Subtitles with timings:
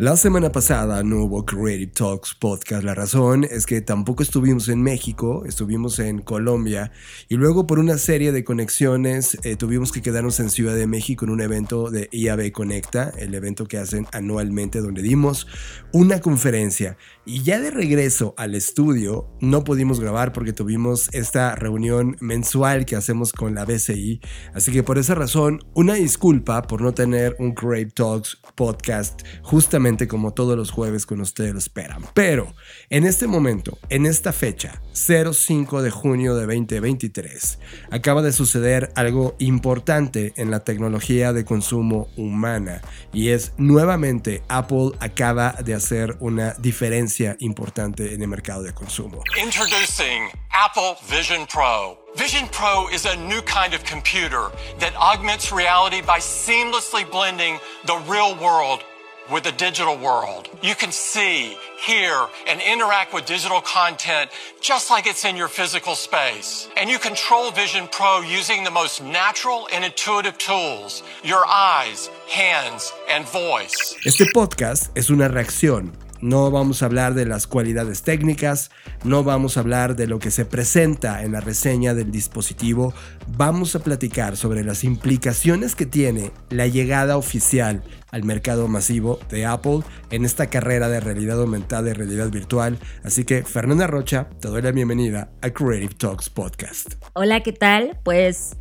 [0.00, 2.84] la semana pasada no hubo Creative Talks podcast.
[2.84, 6.92] La razón es que tampoco estuvimos en México, estuvimos en Colombia
[7.28, 11.24] y luego por una serie de conexiones eh, tuvimos que quedarnos en Ciudad de México
[11.24, 15.48] en un evento de IAB Conecta, el evento que hacen anualmente donde dimos
[15.92, 16.96] una conferencia.
[17.24, 22.94] Y ya de regreso al estudio no pudimos grabar porque tuvimos esta reunión mensual que
[22.94, 24.20] hacemos con la BCI.
[24.54, 29.87] Así que por esa razón, una disculpa por no tener un Creative Talks podcast justamente
[29.96, 32.04] como todos los jueves con ustedes lo esperan.
[32.14, 32.54] Pero
[32.90, 37.58] en este momento, en esta fecha, 05 de junio de 2023,
[37.90, 44.92] acaba de suceder algo importante en la tecnología de consumo humana y es nuevamente Apple
[45.00, 49.22] acaba de hacer una diferencia importante en el mercado de consumo.
[49.42, 51.98] Introducing Apple Vision Pro.
[52.16, 54.50] Vision Pro is a new kind of computer
[54.80, 58.82] that augments reality by seamlessly blending the real world
[59.30, 60.48] with the digital world.
[60.62, 65.94] You can see, hear, and interact with digital content just like it's in your physical
[65.94, 66.68] space.
[66.76, 72.92] And you control Vision Pro using the most natural and intuitive tools, your eyes, hands,
[73.08, 73.96] and voice.
[74.04, 78.70] Este podcast es una reacción No vamos a hablar de las cualidades técnicas,
[79.04, 82.94] no vamos a hablar de lo que se presenta en la reseña del dispositivo,
[83.36, 89.46] vamos a platicar sobre las implicaciones que tiene la llegada oficial al mercado masivo de
[89.46, 92.78] Apple en esta carrera de realidad aumentada y realidad virtual.
[93.04, 96.94] Así que Fernanda Rocha, te doy la bienvenida a Creative Talks Podcast.
[97.14, 97.98] Hola, ¿qué tal?
[98.02, 98.56] Pues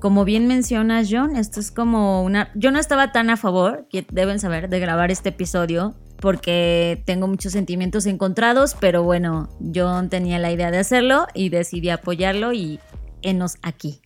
[0.00, 2.50] como bien mencionas, John, esto es como una...
[2.54, 7.26] Yo no estaba tan a favor, que deben saber, de grabar este episodio porque tengo
[7.26, 12.80] muchos sentimientos encontrados, pero bueno, yo tenía la idea de hacerlo y decidí apoyarlo y
[13.22, 14.00] enos aquí.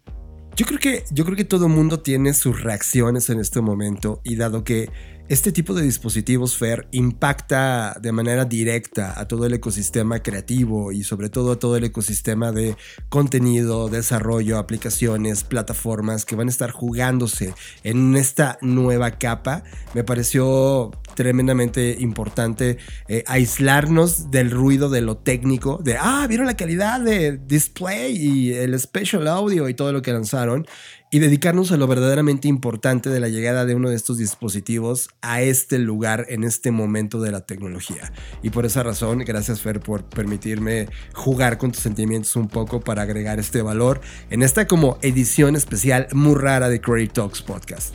[0.56, 4.37] Yo creo que yo creo que todo mundo tiene sus reacciones en este momento y
[4.37, 4.89] dado que
[5.28, 11.03] este tipo de dispositivos FAIR impacta de manera directa a todo el ecosistema creativo y
[11.03, 12.76] sobre todo a todo el ecosistema de
[13.09, 17.54] contenido, desarrollo, aplicaciones, plataformas que van a estar jugándose
[17.84, 19.65] en esta nueva capa.
[19.94, 22.76] Me pareció tremendamente importante
[23.09, 28.53] eh, aislarnos del ruido de lo técnico, de, ah, vieron la calidad de display y
[28.53, 30.66] el special audio y todo lo que lanzaron
[31.14, 35.42] y dedicarnos a lo verdaderamente importante de la llegada de uno de estos dispositivos a
[35.42, 38.12] este lugar en este momento de la tecnología.
[38.42, 43.02] Y por esa razón, gracias Fer por permitirme jugar con tus sentimientos un poco para
[43.02, 47.94] agregar este valor en esta como edición especial muy rara de Creative Talks Podcast.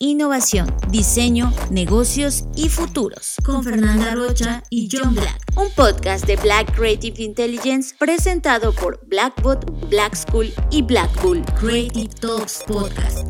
[0.00, 3.36] innovación, diseño, negocios y futuros.
[3.44, 5.38] Con Fernanda Rocha y John Black.
[5.56, 11.44] Un podcast de Black Creative Intelligence presentado por Blackbot, Black School y Blackpool.
[11.60, 13.26] Creative Talks Podcast.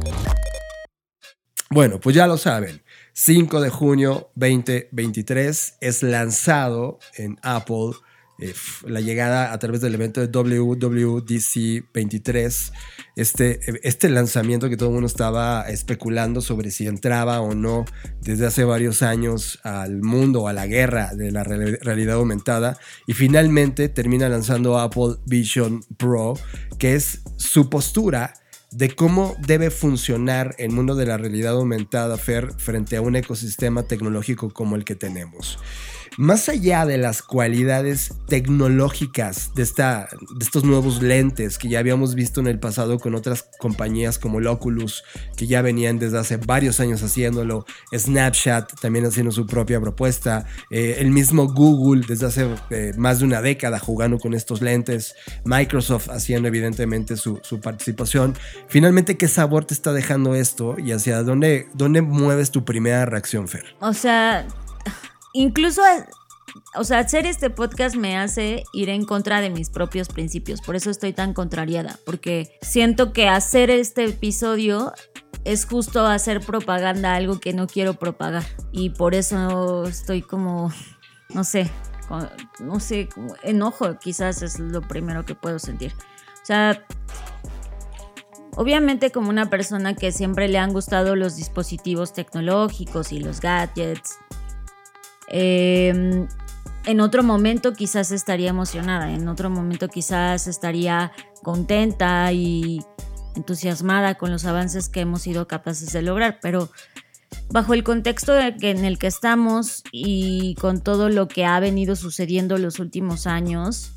[1.70, 2.82] Bueno, pues ya lo saben.
[3.14, 7.92] 5 de junio 2023 es lanzado en Apple
[8.40, 8.54] eh,
[8.86, 12.72] la llegada a través del evento de WWDC 23,
[13.16, 17.84] este, este lanzamiento que todo el mundo estaba especulando sobre si entraba o no
[18.20, 23.88] desde hace varios años al mundo, a la guerra de la realidad aumentada, y finalmente
[23.88, 26.34] termina lanzando Apple Vision Pro,
[26.78, 28.34] que es su postura
[28.70, 34.50] de cómo debe funcionar el mundo de la realidad aumentada, frente a un ecosistema tecnológico
[34.50, 35.58] como el que tenemos.
[36.20, 42.14] Más allá de las cualidades tecnológicas de, esta, de estos nuevos lentes que ya habíamos
[42.14, 45.02] visto en el pasado con otras compañías como el Oculus,
[45.34, 47.64] que ya venían desde hace varios años haciéndolo,
[47.96, 53.24] Snapchat también haciendo su propia propuesta, eh, el mismo Google desde hace eh, más de
[53.24, 55.14] una década jugando con estos lentes,
[55.46, 58.36] Microsoft haciendo evidentemente su, su, participación.
[58.68, 63.48] Finalmente, ¿qué sabor te está dejando esto y hacia dónde, dónde mueves tu primera reacción,
[63.48, 63.74] Fer?
[63.80, 64.46] O sea,
[65.32, 65.82] incluso,
[66.76, 70.60] o sea, hacer este podcast me hace ir en contra de mis propios principios.
[70.60, 74.92] Por eso estoy tan contrariada, porque siento que hacer este episodio
[75.44, 78.44] es justo hacer propaganda, algo que no quiero propagar.
[78.72, 80.72] Y por eso estoy como,
[81.34, 81.70] no sé,
[82.58, 83.08] no sé,
[83.42, 85.92] enojo quizás es lo primero que puedo sentir.
[86.42, 86.84] O sea,
[88.56, 94.18] obviamente como una persona que siempre le han gustado los dispositivos tecnológicos y los gadgets,
[95.30, 96.26] Em,
[96.86, 101.12] en otro momento quizás estaría emocionada, en otro momento quizás estaría
[101.42, 102.82] contenta y
[103.36, 106.70] entusiasmada con los avances que hemos sido capaces de lograr, pero
[107.50, 112.58] bajo el contexto en el que estamos y con todo lo que ha venido sucediendo
[112.58, 113.92] los últimos años,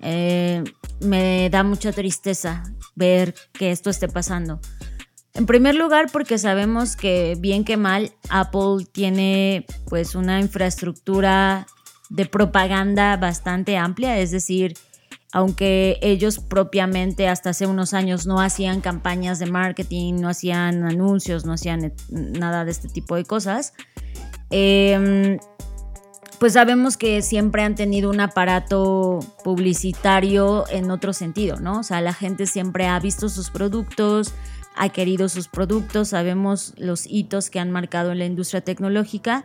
[0.00, 0.64] eh,
[1.00, 2.62] me da mucha tristeza
[2.94, 4.60] ver que esto esté pasando.
[5.34, 11.66] En primer lugar, porque sabemos que bien que mal, Apple tiene pues una infraestructura
[12.10, 14.74] de propaganda bastante amplia, es decir,
[15.32, 21.46] aunque ellos propiamente hasta hace unos años no hacían campañas de marketing, no hacían anuncios,
[21.46, 23.72] no hacían nada de este tipo de cosas,
[24.50, 25.38] em,
[26.38, 31.78] pues sabemos que siempre han tenido un aparato publicitario en otro sentido, ¿no?
[31.78, 34.34] O sea, la gente siempre ha visto sus productos,
[34.76, 39.44] ha querido sus productos, sabemos los hitos que han marcado en la industria tecnológica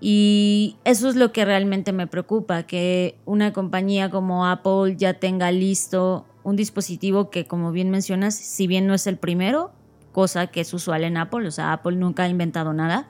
[0.00, 5.50] y eso es lo que realmente me preocupa, que una compañía como Apple ya tenga
[5.52, 9.72] listo un dispositivo que, como bien mencionas, si bien no es el primero,
[10.12, 13.08] cosa que es usual en Apple, o sea, Apple nunca ha inventado nada,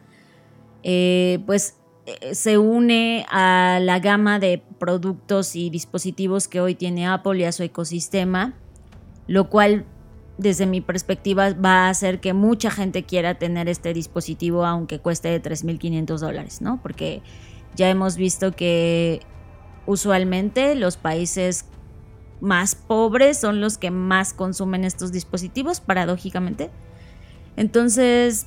[0.84, 1.76] eh, pues
[2.06, 7.44] eh, se une a la gama de productos y dispositivos que hoy tiene Apple y
[7.44, 8.54] a su ecosistema,
[9.26, 9.84] lo cual
[10.36, 15.40] desde mi perspectiva, va a hacer que mucha gente quiera tener este dispositivo aunque cueste
[15.40, 16.80] 3.500 dólares, ¿no?
[16.82, 17.22] Porque
[17.76, 19.20] ya hemos visto que
[19.86, 21.66] usualmente los países
[22.40, 26.70] más pobres son los que más consumen estos dispositivos, paradójicamente.
[27.56, 28.46] Entonces,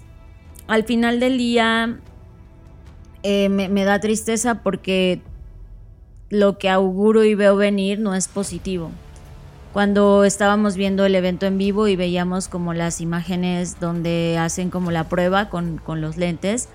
[0.68, 2.00] al final del día,
[3.24, 5.22] eh, me da tristeza porque
[6.30, 8.92] lo que auguro y veo venir no es positivo
[9.74, 14.92] cuando estábamos viendo el evento en vivo y veíamos como las imágenes donde hacen como
[14.92, 16.70] la prueba con, los lentes,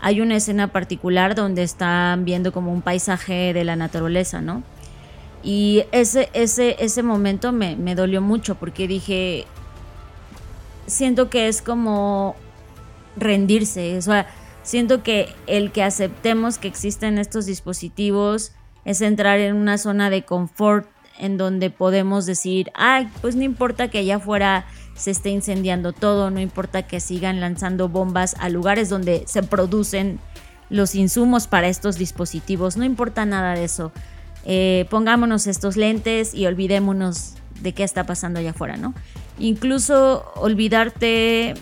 [0.00, 4.62] hay una escena particular donde están viendo como un paisaje de la naturaleza, ¿no?
[5.42, 9.44] Y ese, ese, ese momento me, me dolió mucho porque dije,
[10.86, 12.34] siento que es como
[13.16, 14.26] rendirse, o sea,
[14.62, 18.52] siento que el que aceptemos que existen estos dispositivos
[18.84, 23.88] es entrar en una zona de confort en donde podemos decir, ay, pues no importa
[23.88, 28.88] que allá afuera se esté incendiando todo, no importa que sigan lanzando bombas a lugares
[28.88, 30.18] donde se producen
[30.70, 33.92] los insumos para estos dispositivos, no importa nada de eso.
[34.44, 38.94] Eh, pongámonos estos lentes y olvidémonos de qué está pasando allá afuera, ¿no?
[39.38, 41.54] Incluso olvidarte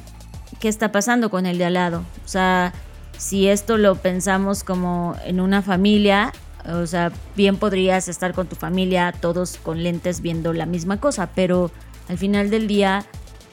[0.60, 2.02] qué está pasando con el de al lado.
[2.24, 2.72] O sea,
[3.18, 6.32] si esto lo pensamos como en una familia,
[6.68, 11.30] o sea, bien podrías estar con tu familia, todos con lentes viendo la misma cosa,
[11.34, 11.70] pero
[12.08, 13.04] al final del día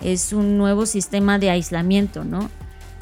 [0.02, 2.50] es un nuevo sistema de aislamiento, ¿no?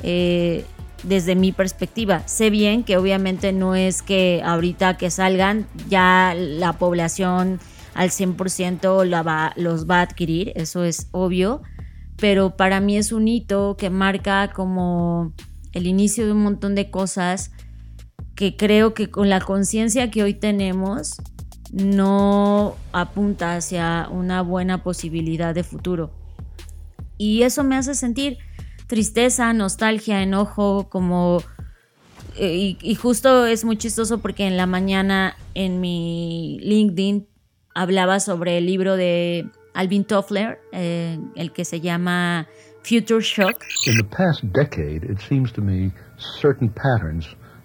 [0.04, 0.66] Eh,
[1.04, 6.74] desde mi perspectiva, sé bien que obviamente no es que ahorita que salgan ya la
[6.74, 7.60] población
[7.96, 11.62] al 100% la los va a adquirir, eso es obvio,
[12.18, 15.34] pero para mí es un hito que marca como
[15.74, 17.52] el inicio de un montón de cosas
[18.36, 21.18] que creo que con la conciencia que hoy tenemos
[21.72, 26.12] no apunta hacia una buena posibilidad de futuro.
[27.18, 28.38] Y eso me hace sentir
[28.88, 31.42] tristeza, nostalgia, enojo, como...
[32.38, 37.28] Eh, y, justo es muy chistoso porque en la mañana en mi LinkedIn
[37.76, 42.48] hablaba sobre el libro de Alvin Toffler, eh, el que se llama
[42.84, 43.64] Future Shock.
[43.86, 45.92] In the past decade, it seems to me
[46.42, 46.70] certain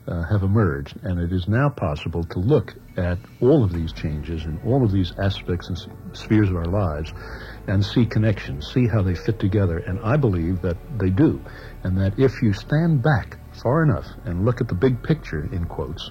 [0.09, 4.45] uh, have emerged, and it is now possible to look at all of these changes
[4.45, 7.13] and all of these aspects and spheres of our lives
[7.67, 9.79] and see connections, see how they fit together.
[9.79, 11.41] And I believe that they do,
[11.83, 15.65] and that if you stand back far enough and look at the big picture, in
[15.65, 16.11] quotes,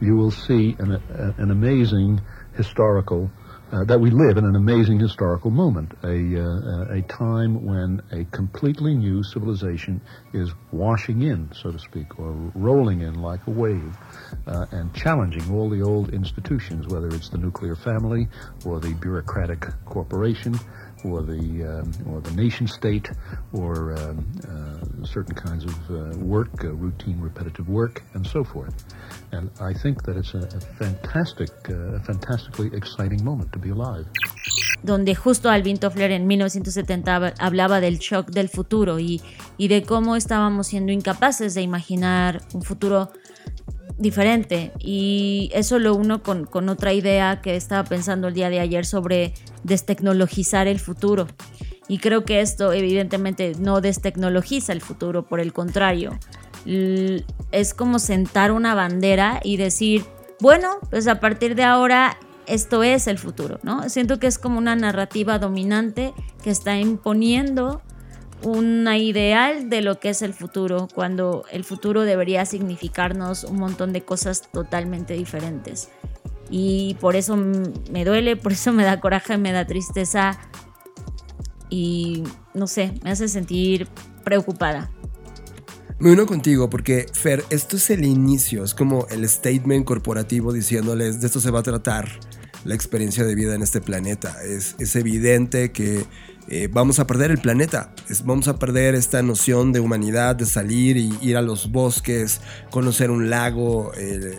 [0.00, 2.20] you will see an, a, an amazing
[2.56, 3.30] historical
[3.72, 8.24] uh, that we live in an amazing historical moment, a, uh, a time when a
[8.36, 10.00] completely new civilization
[10.32, 13.96] is washing in, so to speak, or rolling in like a wave,
[14.46, 18.28] uh, and challenging all the old institutions, whether it's the nuclear family
[18.64, 20.58] or the bureaucratic corporation
[21.04, 23.08] or the um, or the nation state
[23.52, 28.74] or um, uh, certain kinds of uh, work, uh, routine, repetitive work, and so forth.
[29.32, 33.70] And I think that it's a, a fantastic, uh, a fantastically exciting moment to be
[33.70, 34.06] alive.
[34.82, 39.20] Donde justo Alvin Toffler en 1970 hablaba del shock del futuro y,
[39.58, 43.10] y de cómo estábamos siendo incapaces de imaginar un futuro
[44.00, 44.72] diferente.
[44.80, 48.84] Y eso lo uno con, con, otra idea que estaba pensando el día de ayer
[48.84, 51.28] sobre destecnologizar el futuro.
[51.86, 56.18] Y creo que esto evidentemente no destecnologiza el futuro, por el contrario,
[56.64, 60.04] es como sentar una bandera y decir,
[60.40, 63.88] bueno, pues a partir de ahora esto es el futuro, ¿no?
[63.88, 67.82] Siento que es como una narrativa dominante que está imponiendo
[68.42, 73.92] una ideal de lo que es el futuro, cuando el futuro debería significarnos un montón
[73.92, 75.88] de cosas totalmente diferentes.
[76.50, 80.38] Y por eso me duele, por eso me da coraje, me da tristeza
[81.68, 83.88] y no sé, me hace sentir
[84.24, 84.90] preocupada.
[86.00, 91.20] Me uno contigo porque, Fer, esto es el inicio, es como el statement corporativo diciéndoles
[91.20, 92.08] de esto se va a tratar
[92.64, 94.42] la experiencia de vida en este planeta.
[94.42, 96.04] Es, es evidente que
[96.48, 97.92] eh, vamos a perder el planeta,
[98.24, 103.10] vamos a perder esta noción de humanidad, de salir y ir a los bosques, conocer
[103.10, 103.92] un lago.
[103.96, 104.38] Eh,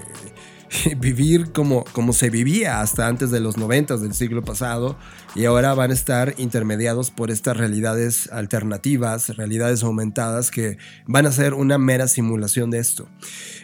[0.98, 4.98] vivir como, como se vivía hasta antes de los 90 del siglo pasado
[5.36, 11.32] y ahora van a estar intermediados por estas realidades alternativas, realidades aumentadas que van a
[11.32, 13.08] ser una mera simulación de esto.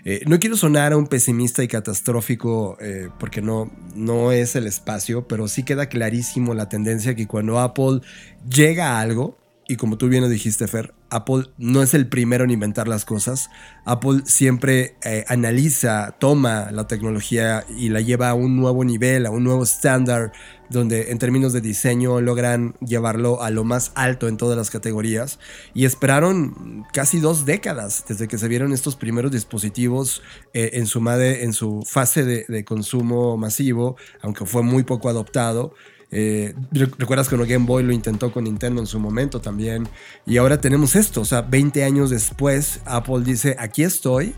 [0.04, 4.68] Eh, no quiero sonar a un pesimista y catastrófico eh, porque no, no es el
[4.68, 8.02] espacio, pero sí queda clarísimo la tendencia que cuando Apple
[8.50, 9.38] llega a algo,
[9.70, 13.04] y como tú bien lo dijiste, Fer, Apple no es el primero en inventar las
[13.04, 13.50] cosas.
[13.84, 19.30] Apple siempre eh, analiza, toma la tecnología y la lleva a un nuevo nivel, a
[19.30, 20.32] un nuevo estándar,
[20.70, 25.38] donde en términos de diseño logran llevarlo a lo más alto en todas las categorías.
[25.74, 30.22] Y esperaron casi dos décadas desde que se vieron estos primeros dispositivos
[30.54, 35.74] eh, en, su en su fase de consumo masivo, aunque fue muy poco adoptado.
[36.12, 39.88] Eh, Recuerdas que uno Game Boy lo intentó con Nintendo en su momento también.
[40.26, 44.36] Y ahora tenemos esto, o sea, 20 años después, Apple dice, aquí estoy.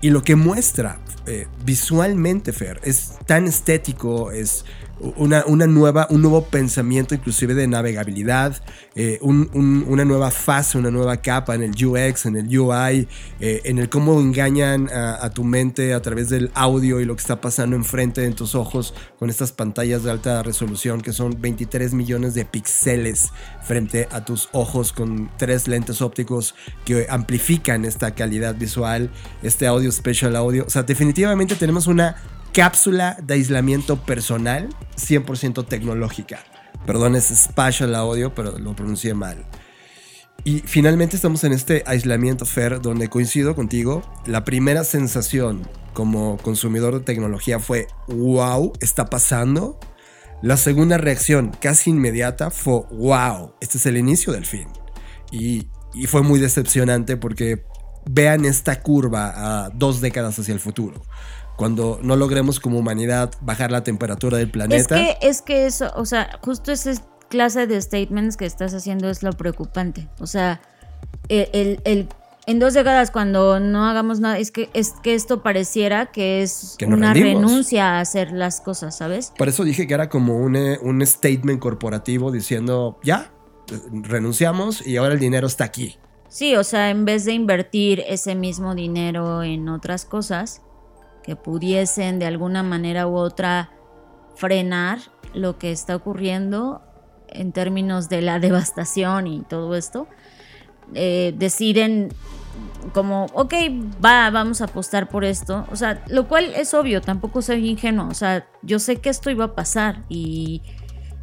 [0.00, 4.64] Y lo que muestra eh, visualmente, Fer, es tan estético, es
[5.00, 8.56] una, nueva, un nuevo pensamiento inclusive de navegabilidad,
[8.94, 13.08] eh, una nueva fase, una nueva capa en el UX, en el UI,
[13.40, 17.20] eh, en el cómo engañan a, tu mente a través del audio y lo que
[17.20, 21.94] está pasando enfrente de tus ojos con estas pantallas de alta resolución que son 23
[21.94, 23.28] millones de píxeles
[23.62, 29.10] frente a tus ojos con tres lentes ópticos que amplifican esta calidad visual,
[29.42, 30.64] este audio special audio.
[30.66, 32.16] O sea, definitivamente tenemos una
[32.58, 36.40] cápsula de aislamiento personal 100% tecnológica.
[36.86, 39.46] Perdón, es spatial audio, pero lo pronuncié mal.
[40.42, 44.02] Y finalmente estamos en este aislamiento fair donde coincido contigo.
[44.26, 49.78] La primera sensación como consumidor de tecnología fue, wow, está pasando.
[50.42, 54.66] La segunda reacción casi inmediata fue, wow, este es el inicio del fin.
[55.30, 57.64] Y, y fue muy decepcionante porque
[58.10, 61.04] vean esta curva a dos décadas hacia el futuro
[61.58, 64.96] cuando no logremos como humanidad bajar la temperatura del planeta.
[64.96, 66.92] Es que, es que eso, o sea, justo esa
[67.28, 70.08] clase de statements que estás haciendo es lo preocupante.
[70.20, 70.60] O sea,
[71.28, 72.08] el, el,
[72.46, 76.76] en dos décadas cuando no hagamos nada, es que, es que esto pareciera que es
[76.86, 79.32] una renuncia a hacer las cosas, ¿sabes?
[79.36, 83.32] Por eso dije que era como un, eh, un statement corporativo diciendo, ya,
[83.90, 85.98] renunciamos y ahora el dinero está aquí.
[86.28, 90.62] Sí, o sea, en vez de invertir ese mismo dinero en otras cosas,
[91.28, 93.68] que pudiesen de alguna manera u otra
[94.34, 94.98] frenar
[95.34, 96.80] lo que está ocurriendo
[97.28, 100.08] en términos de la devastación y todo esto,
[100.94, 102.08] eh, deciden
[102.94, 103.52] como, ok,
[104.02, 105.66] va, vamos a apostar por esto.
[105.70, 108.08] O sea, lo cual es obvio, tampoco soy ingenuo.
[108.08, 110.62] O sea, yo sé que esto iba a pasar y,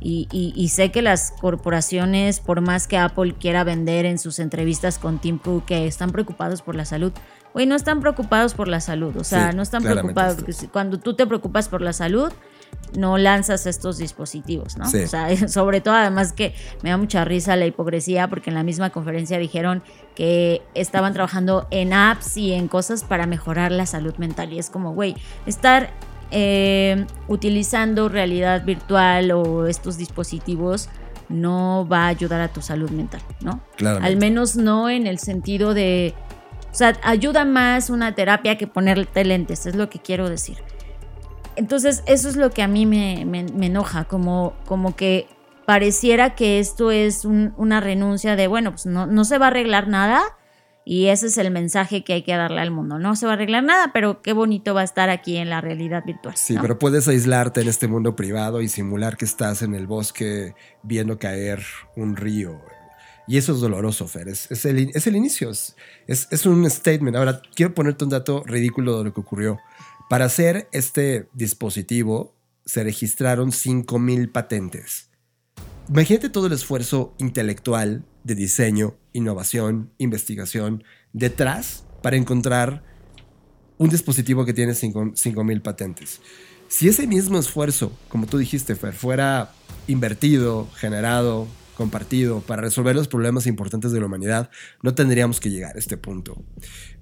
[0.02, 5.18] y, sé que las corporaciones, por más que Apple quiera vender en sus entrevistas con
[5.18, 7.12] Tim Cook, que están preocupados por la salud,
[7.56, 9.16] güey, no están preocupados por la salud.
[9.16, 10.44] O sea, no están preocupados.
[10.74, 12.30] Cuando tú te preocupas por la salud,
[12.98, 14.84] no lanzas estos dispositivos, ¿no?
[14.84, 18.64] O sea, sobre todo además que me da mucha risa la hipocresía porque en la
[18.64, 19.84] misma conferencia dijeron
[20.16, 24.70] que estaban trabajando en apps y en cosas para mejorar la salud mental y es
[24.70, 25.92] como, güey, estar
[26.32, 30.90] eh, utilizando realidad virtual o estos dispositivos
[31.30, 33.62] no va a ayudar a tu salud mental, ¿no?
[34.02, 36.14] Al menos no en el sentido de
[36.76, 40.58] o sea, ayuda más una terapia que ponerte lentes, es lo que quiero decir.
[41.56, 45.26] Entonces, eso es lo que a mí me, enoja, como, como que
[45.66, 49.88] pareciera que esto es una renuncia de, bueno, pues no, no se va a arreglar
[49.88, 50.22] nada
[50.84, 53.00] y ese es el mensaje que hay que darle al mundo.
[53.00, 55.62] No se va a arreglar nada, pero qué bonito va a estar aquí en la
[55.62, 56.36] realidad virtual.
[56.36, 60.56] Sí, pero puedes aislarte en este mundo privado y simular que estás en el bosque
[60.84, 61.64] viendo caer
[61.96, 62.60] un río
[63.28, 64.28] y eso es doloroso, Fer.
[64.28, 67.18] Es, el, inicio, es, un statement.
[67.18, 69.58] Ahora, quiero ponerte un dato ridículo de lo que ocurrió.
[70.10, 75.10] Para hacer este dispositivo se registraron 5.000 patentes.
[75.90, 82.84] Imagínate todo el esfuerzo intelectual de diseño, innovación, investigación detrás para encontrar
[83.78, 86.22] un dispositivo que tiene 5.000 patentes.
[86.68, 89.52] Si ese mismo esfuerzo, como tú dijiste, Fer, fuera
[89.88, 94.50] invertido, generado, compartido para resolver los problemas importantes de la humanidad,
[94.82, 96.44] no tendríamos que llegar a este punto.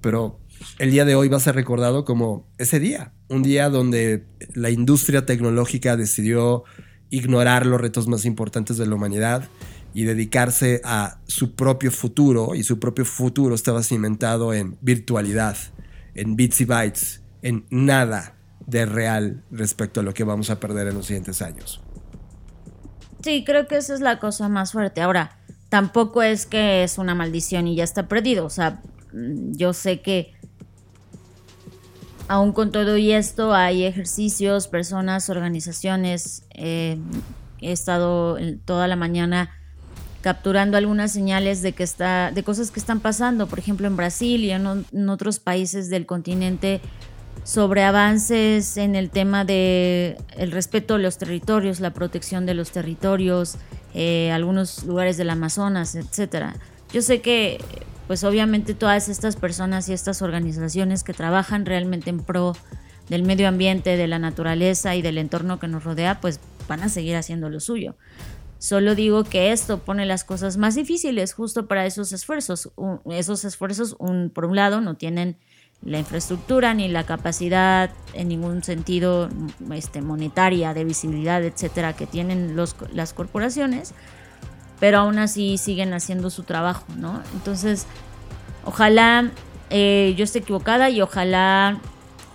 [0.01, 0.39] Pero
[0.79, 4.69] el día de hoy va a ser recordado como ese día, un día donde la
[4.69, 6.63] industria tecnológica decidió
[7.09, 9.47] ignorar los retos más importantes de la humanidad
[9.93, 15.55] y dedicarse a su propio futuro, y su propio futuro estaba cimentado en virtualidad,
[16.15, 20.87] en bits y bytes, en nada de real respecto a lo que vamos a perder
[20.87, 21.81] en los siguientes años.
[23.23, 25.01] Sí, creo que esa es la cosa más fuerte.
[25.01, 25.37] Ahora,
[25.69, 28.45] tampoco es que es una maldición y ya está perdido.
[28.45, 28.81] O sea,
[29.13, 30.33] mm, yo sé que
[32.27, 36.43] aún con todo y esto hay ejercicios, personas, organizaciones.
[36.53, 36.97] Eh,
[37.61, 39.51] he estado toda la mañana
[40.21, 44.43] capturando algunas señales de que está de cosas que están pasando, por ejemplo en Brasil
[44.43, 46.81] y en, otros países del continente
[47.43, 52.71] sobre avances en el tema de el respeto a los territorios, la protección de los
[52.71, 53.57] territorios,
[53.93, 56.55] eh, algunos lugares del Amazonas, etcétera.
[56.91, 57.59] Yo sé que
[58.07, 62.55] pues obviamente todas estas personas y estas organizaciones que trabajan realmente en pro
[63.09, 66.89] del medio ambiente, de la naturaleza y del entorno que nos rodea, pues van a
[66.89, 67.95] seguir haciendo lo suyo.
[68.59, 72.71] Solo digo que esto pone las cosas más difíciles justo para esos esfuerzos.
[73.11, 73.97] esos esfuerzos,
[74.33, 75.37] por un lado, no tienen
[75.85, 79.29] la infraestructura ni la capacidad en ningún sentido
[79.73, 83.93] este, monetaria, de visibilidad, etcétera, que tienen los, las corporaciones,
[84.79, 87.21] pero aún así siguen haciendo su trabajo, ¿no?
[87.33, 87.85] Entonces,
[88.65, 89.31] ojalá
[89.69, 91.79] eh, yo esté equivocada y ojalá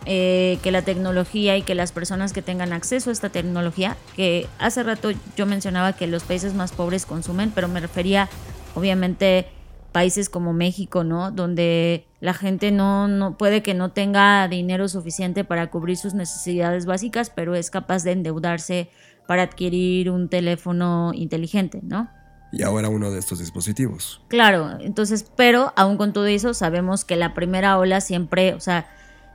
[0.04, 4.46] eh, que la tecnología y que las personas que tengan acceso a esta tecnología, que
[4.58, 8.28] hace rato yo mencionaba que los países más pobres consumen, pero me refería
[8.74, 9.48] obviamente
[9.92, 11.30] países como México, ¿no?
[11.30, 16.86] Donde la gente no, no puede que no tenga dinero suficiente para cubrir sus necesidades
[16.86, 18.90] básicas, pero es capaz de endeudarse
[19.26, 22.08] para adquirir un teléfono inteligente, ¿no?
[22.50, 24.22] Y ahora uno de estos dispositivos.
[24.28, 28.88] Claro, entonces, pero aún con todo eso sabemos que la primera ola siempre, o sea,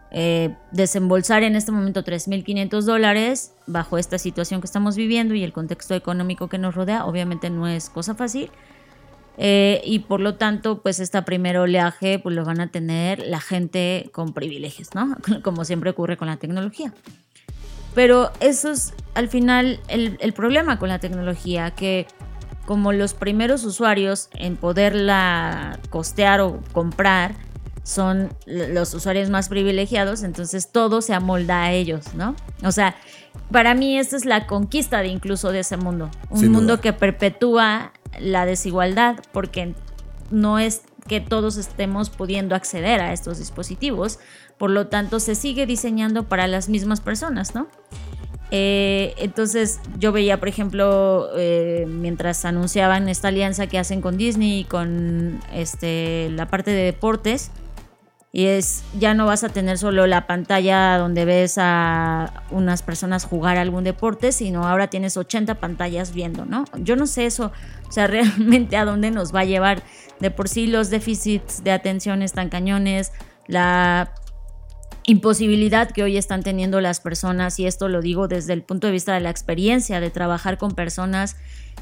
[0.10, 5.54] eh, desembolsar en este momento 3.500 dólares bajo esta situación que estamos viviendo y el
[5.54, 8.52] contexto económico que nos rodea, obviamente no es cosa fácil.
[9.38, 13.40] Eh, y por lo tanto, pues esta primer oleaje pues lo van a tener la
[13.40, 15.18] gente con privilegios, ¿no?
[15.44, 16.94] Como siempre ocurre con la tecnología.
[17.96, 22.08] Pero eso es al final el, el problema con la tecnología, que
[22.66, 27.36] como los primeros usuarios en poderla costear o comprar,
[27.84, 32.36] son los usuarios más privilegiados, entonces todo se amolda a ellos, ¿no?
[32.64, 32.96] O sea,
[33.52, 37.92] para mí esta es la conquista de incluso de ese mundo, un mundo que perpetúa
[38.20, 39.74] la desigualdad porque
[40.32, 44.20] no es que todos estemos pudiendo acceder a estos dispositivos,
[44.58, 47.68] por lo tanto se sigue diseñando para las mismas personas, ¿no?
[48.56, 54.60] Eh, entonces yo veía, por ejemplo, eh, mientras anunciaban esta alianza que hacen con Disney
[54.60, 57.52] y con este, la parte de deportes,
[58.36, 63.26] y es ya no vas a tener solo la pantalla donde ves a unas personas
[63.26, 66.66] jugar algún deporte, sino ahora tienes 80 pantallas viendo, ¿no?
[66.80, 67.52] Yo no sé eso,
[67.88, 69.84] o sea, realmente a dónde nos va a llevar.
[70.20, 73.12] De por sí los déficits de atención están cañones,
[73.46, 74.16] la
[75.06, 78.94] imposibilidad que hoy están teniendo las personas, y esto lo digo desde el punto de
[78.94, 81.36] vista de la experiencia de trabajar con personas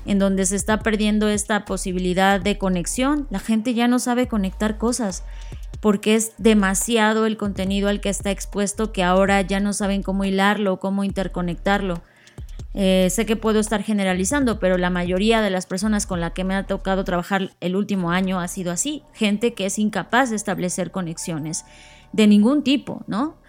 [0.05, 3.27] en donde se está perdiendo esta posibilidad de conexión.
[3.29, 5.23] La gente ya no sabe conectar cosas
[5.81, 10.23] porque es demasiado el contenido al que está expuesto que ahora ya no saben cómo
[10.23, 12.01] hilarlo, cómo interconectarlo.
[12.73, 16.45] Eh, sé que puedo estar generalizando, pero la mayoría de las personas con la que
[16.45, 20.37] me ha tocado trabajar el último año ha sido así, gente que es incapaz de
[20.37, 21.65] establecer conexiones
[22.13, 23.40] de ningún tipo, ¿no?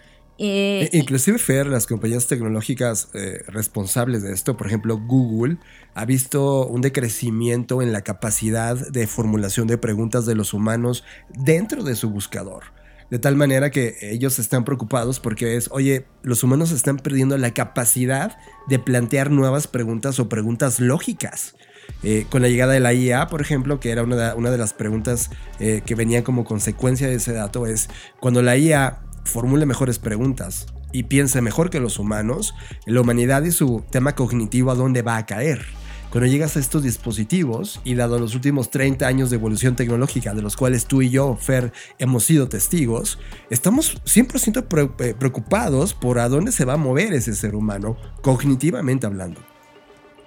[0.45, 5.59] Eh, e inclusive Fer, las compañías tecnológicas eh, responsables de esto, por ejemplo Google,
[5.95, 11.85] ha visto un decrecimiento en la capacidad de formulación de preguntas de los humanos dentro
[11.85, 12.65] de su buscador.
[13.09, 17.55] De tal manera que ellos están preocupados porque es, oye, los humanos están perdiendo la
[17.55, 21.55] capacidad de plantear nuevas preguntas o preguntas lógicas.
[22.03, 24.59] Eh, con la llegada de la IA, por ejemplo, que era una de, una de
[24.59, 29.99] las preguntas que venía como consecuencia de ese dato, es cuando la IA formule mejores
[29.99, 32.55] preguntas y piense mejor que los humanos,
[32.87, 35.65] la humanidad y su tema cognitivo a dónde va a caer.
[36.13, 40.43] Cuando llegas a estos dispositivos y dado los últimos 30 años de evolución tecnológica de
[40.43, 46.29] los cuales tú y yo, Fer, hemos sido testigos, estamos 100% eh, preocupados por a
[46.29, 49.41] dónde se va a mover ese ser humano, cognitivamente hablando.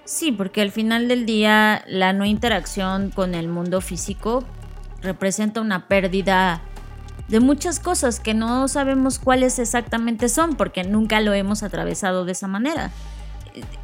[0.05, 4.43] Sí, porque al final del día la no interacción con el mundo físico
[5.03, 6.63] representa una pérdida
[7.28, 12.34] de muchas cosas que no sabemos cuáles exactamente son porque nunca lo hemos atravesado de
[12.34, 12.92] esa manera.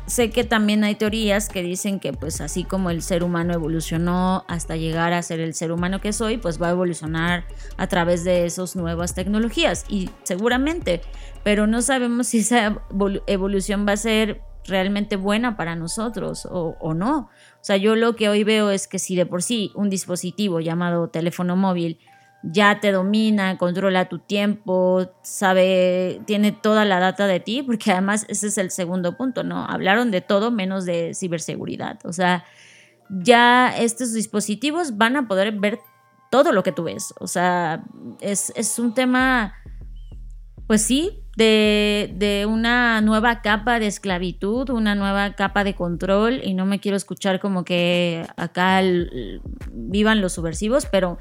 [0.06, 4.44] Sé que también hay teorías que dicen que pues así como el ser humano evolucionó
[4.50, 7.46] hasta llegar a ser el ser humano que soy, pues va a evolucionar
[7.78, 11.02] a través de esas nuevas tecnologías y seguramente,
[11.44, 12.82] pero no sabemos si esa
[13.28, 17.30] evolución va a ser realmente buena para nosotros o, o no.
[17.62, 20.60] O sea, yo lo que hoy veo es que si de por sí un dispositivo
[20.60, 21.98] llamado teléfono móvil
[22.44, 28.26] ya te domina, controla tu tiempo, sabe, tiene toda la data de ti, porque además
[28.30, 29.66] ese es el segundo punto, ¿no?
[29.66, 32.00] Hablaron de todo menos de ciberseguridad.
[32.04, 32.44] O sea,
[33.10, 35.80] ya estos dispositivos van a poder ver
[36.32, 37.14] todo lo que tú ves.
[37.20, 37.84] O sea,
[38.22, 39.54] es, un tema,
[40.66, 46.54] pues sí, de, de, una nueva capa de esclavitud, una nueva capa de control, y
[46.56, 48.82] no me quiero escuchar como que acá
[49.72, 51.20] vivan los subversivos, pero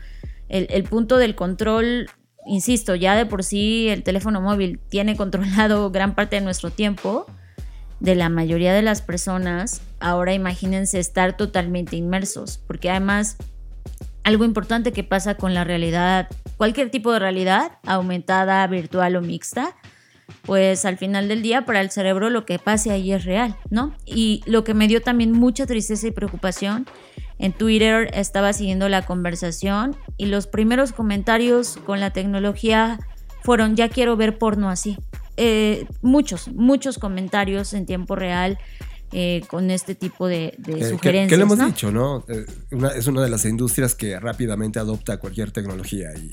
[0.51, 2.11] el, punto del control,
[2.47, 7.27] insisto, ya de por sí el teléfono móvil tiene controlado gran parte de nuestro tiempo,
[8.01, 13.37] de la mayoría de las personas, ahora imagínense estar totalmente inmersos, porque además
[14.25, 19.77] algo importante que pasa con la realidad, cualquier tipo de realidad, aumentada, virtual o mixta,
[20.43, 23.95] pues al final del día para el cerebro lo que pase ahí es real, ¿no?
[24.07, 26.87] Y lo que me dio también mucha tristeza y preocupación
[27.41, 33.01] en Twitter estaba siguiendo la conversación y los primeros comentarios con la tecnología
[33.43, 34.99] fueron ya quiero ver porno así.
[35.39, 38.59] Eh, muchos, muchos comentarios en tiempo real.
[39.13, 40.55] Eh, con este tipo de,
[40.89, 41.29] sugerencias.
[41.29, 42.25] ¿Qué le hemos dicho, ¿no?
[42.29, 42.47] Eh,
[42.95, 46.31] es una de las industrias que rápidamente adopta cualquier tecnología y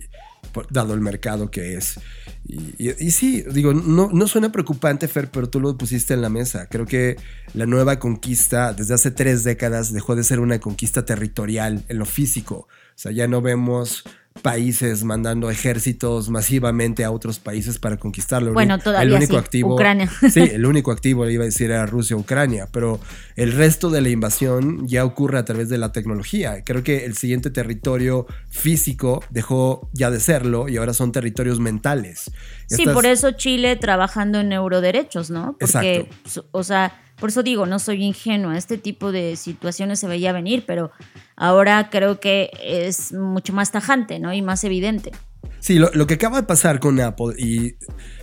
[0.69, 1.99] dado el mercado que es.
[2.47, 6.67] Y, sí, digo, no, no suena preocupante, Fer, pero tú lo pusiste en la mesa.
[6.69, 7.17] Creo que
[7.53, 12.05] la nueva conquista, desde hace tres décadas, dejó de ser una conquista territorial en lo
[12.05, 12.55] físico.
[12.55, 14.03] O sea, ya no vemos
[14.41, 18.53] países mandando ejércitos masivamente a otros países para conquistarlo.
[18.53, 20.09] Bueno, todavía el único activo, Ucrania.
[20.31, 22.99] Sí, el único activo, iba a decir, era Rusia-Ucrania, pero
[23.35, 26.63] el resto de la invasión ya ocurre a través de la tecnología.
[26.63, 32.31] Creo que el siguiente territorio físico dejó ya de serlo y ahora son territorios mentales.
[32.67, 35.55] Sí, por eso Chile trabajando en neuroderechos, ¿no?
[35.59, 36.47] Porque, Exacto.
[36.51, 40.65] o sea por eso digo, no soy ingenua, este tipo de situaciones se veía venir,
[40.67, 40.91] pero
[41.35, 44.33] ahora creo que es mucho más tajante, ¿no?
[44.33, 45.11] Y más evidente.
[45.59, 47.75] Sí, lo, que acaba de pasar con Apple y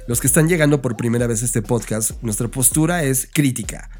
[0.06, 3.90] los que están llegando por primera vez a este podcast, nuestra postura es crítica.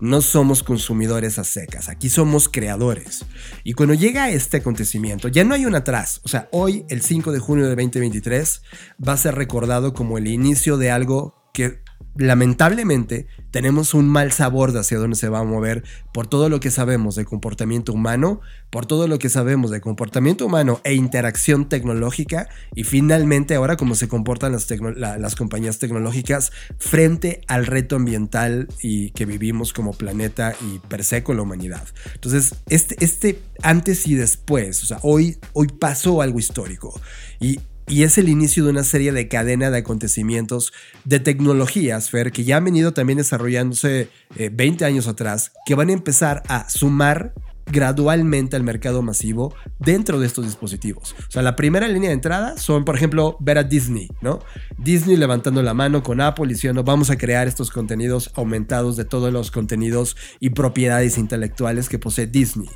[0.00, 3.24] No somos consumidores a secas, aquí somos creadores.
[3.64, 6.20] Y cuando llega este acontecimiento, ya no hay un atrás.
[6.24, 8.62] O sea, hoy, el 5 de junio de 2023,
[9.06, 11.84] va a ser recordado como el inicio de algo que
[12.16, 16.60] lamentablemente tenemos un mal sabor de hacia dónde se va a mover por todo lo
[16.60, 18.40] que sabemos de comportamiento humano,
[18.70, 23.94] por todo lo que sabemos de comportamiento humano e interacción tecnológica y finalmente ahora cómo
[23.94, 30.54] se comportan las, las compañías tecnológicas frente al reto ambiental y que vivimos como planeta
[30.60, 31.86] y per se con la humanidad.
[32.14, 37.00] Entonces, este, este antes y después, o sea, hoy, hoy pasó algo histórico
[37.40, 40.72] y y es el inicio de una serie de cadena de acontecimientos
[41.04, 45.90] de tecnologías, Fer, que ya han venido también desarrollándose 20 eh, años atrás, que van
[45.90, 47.34] a empezar a sumar
[47.66, 51.14] gradualmente al mercado masivo dentro de estos dispositivos.
[51.28, 54.40] O sea, la primera línea de entrada son, por ejemplo, ver a Disney, ¿no?
[54.78, 59.32] Disney levantando la mano con Apple diciendo, vamos a crear estos contenidos aumentados de todos
[59.32, 62.68] los contenidos y propiedades intelectuales que posee Disney.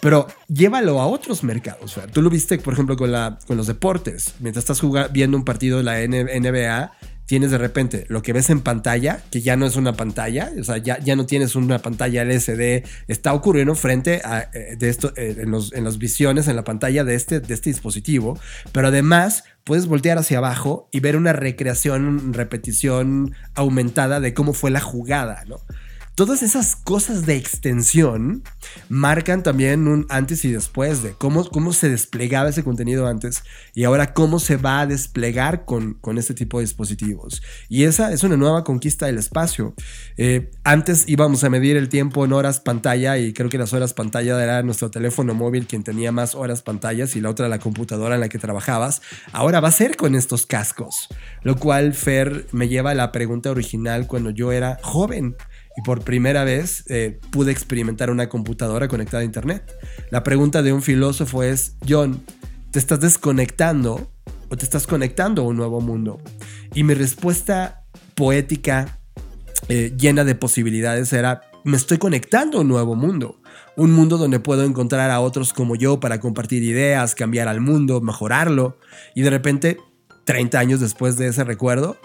[0.00, 1.98] Pero llévalo a otros mercados.
[2.12, 4.34] Tú lo viste, por ejemplo, con, los deportes.
[4.40, 6.92] Mientras estás viendo un partido de la NBA,
[7.26, 10.64] tienes de repente lo que ves en pantalla, que ya no es una pantalla, o
[10.64, 15.36] sea, ya, ya no tienes una pantalla LCD, está ocurriendo frente a eh, esto, eh,
[15.38, 18.38] en, los, en las visiones, en la pantalla de este, de este dispositivo,
[18.72, 24.70] pero además puedes voltear hacia abajo y ver una recreación, repetición aumentada de cómo fue
[24.70, 25.60] la jugada, ¿no?
[26.14, 28.44] Todas esas cosas de extensión
[28.88, 33.42] marcan también un antes y después de cómo, cómo se desplegaba ese contenido antes
[33.74, 37.42] y ahora cómo se va a desplegar con, con este tipo de dispositivos.
[37.68, 39.74] Y esa es una nueva conquista del espacio.
[40.16, 43.92] Eh, antes íbamos a medir el tiempo en horas pantalla y creo que las horas
[43.92, 48.14] pantalla era nuestro teléfono móvil quien tenía más horas pantallas y la otra la computadora
[48.14, 49.02] en la que trabajabas.
[49.32, 51.08] Ahora va a ser con estos cascos,
[51.42, 55.34] lo cual Fer me lleva a la pregunta original cuando yo era joven
[55.76, 59.72] y por primera vez eh, pude experimentar una computadora conectada a Internet.
[60.10, 62.22] La pregunta de un filósofo es, John,
[62.70, 64.12] ¿te estás desconectando
[64.48, 66.20] o te estás conectando a un nuevo mundo?
[66.74, 67.84] Y mi respuesta
[68.14, 68.98] poética,
[69.68, 73.40] eh, llena de posibilidades, era, me estoy conectando a un nuevo mundo.
[73.76, 78.00] Un mundo donde puedo encontrar a otros como yo para compartir ideas, cambiar al mundo,
[78.00, 78.78] mejorarlo.
[79.16, 79.78] Y de repente,
[80.24, 81.98] 30 años después de ese recuerdo,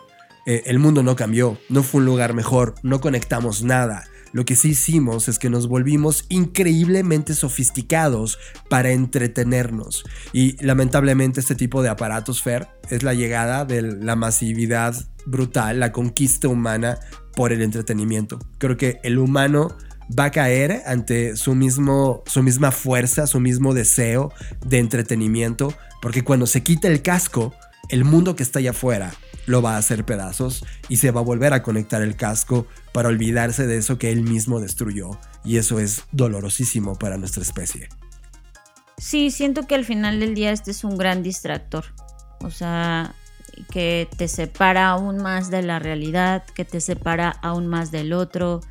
[0.45, 4.06] eh, el mundo no cambió, no fue un lugar mejor, no conectamos nada.
[4.32, 8.38] Lo que sí hicimos es que nos volvimos increíblemente sofisticados
[8.69, 10.04] para entretenernos.
[10.34, 15.91] Y lamentablemente este tipo de aparatos Fer es la llegada de la masividad brutal, la
[15.91, 16.99] conquista humana
[17.36, 18.39] por el entretenimiento.
[18.60, 19.75] Creo que el humano
[20.17, 24.32] va a caer ante su, mismo, su misma fuerza, su mismo deseo
[24.65, 27.54] de entretenimiento, porque cuando se quita el casco,
[27.89, 29.12] el mundo que está allá afuera
[29.49, 33.09] lo va a hacer pedazos y se va a volver a conectar el casco para
[33.09, 35.19] olvidarse de eso que él mismo destruyó.
[35.43, 37.89] Y eso es dolorosísimo para nuestra especie.
[38.99, 41.85] Sí, siento que al final del día este es un gran distractor.
[42.41, 43.15] O sea,
[43.71, 48.62] que te separa aún más de la realidad, que te separa aún más del otro,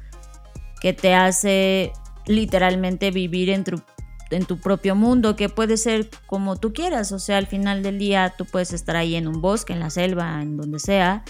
[0.81, 1.93] que te hace
[2.27, 3.83] literalmente vivir en tu
[4.31, 7.99] en tu propio mundo, que puede ser como tú quieras, o sea, al final del
[7.99, 11.25] día tú puedes estar ahí en un bosque, en la selva, en donde sea,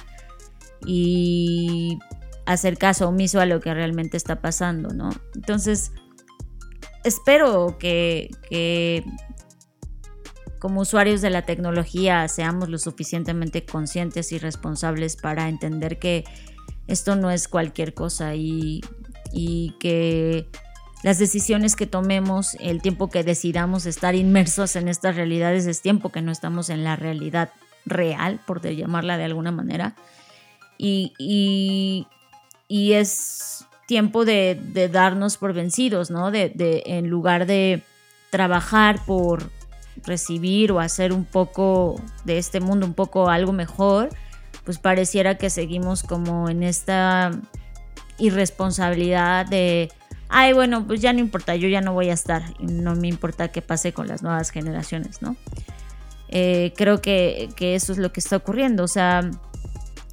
[0.87, 1.98] y
[2.46, 5.11] hacer caso omiso a lo que realmente está pasando, ¿no?
[5.34, 5.92] Entonces,
[7.04, 9.04] espero que, que
[10.58, 16.24] como usuarios de la tecnología seamos lo suficientemente conscientes y responsables para entender que
[16.87, 18.80] esto no es cualquier cosa y,
[19.32, 20.48] y que
[21.02, 26.11] las decisiones que tomemos, el tiempo que decidamos estar inmersos en estas realidades es tiempo
[26.11, 27.50] que no estamos en la realidad
[27.87, 29.94] real, por llamarla de alguna manera.
[30.76, 31.12] Y,
[32.68, 36.30] y, es tiempo de, darnos por vencidos, ¿no?
[36.30, 37.82] De, de, en lugar de
[38.30, 39.50] trabajar por
[40.04, 44.11] recibir o hacer un poco de este mundo, un poco algo mejor,
[44.64, 47.30] pues pareciera que seguimos como en esta
[48.18, 49.90] irresponsabilidad de
[50.28, 53.48] ay, bueno, pues ya no importa, yo ya no voy a estar, no me importa
[53.48, 55.36] qué pase con las nuevas generaciones, ¿no?
[56.28, 59.30] Eh, creo que, eso es lo que está ocurriendo, o sea,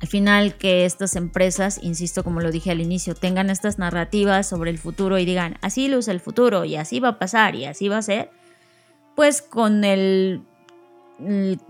[0.02, 4.72] al final que estas empresas, insisto como lo dije al inicio, tengan estas narrativas sobre
[4.72, 7.90] el futuro y digan, así luce el futuro y así va a pasar y así
[7.90, 8.30] va a ser,
[9.16, 10.42] pues con el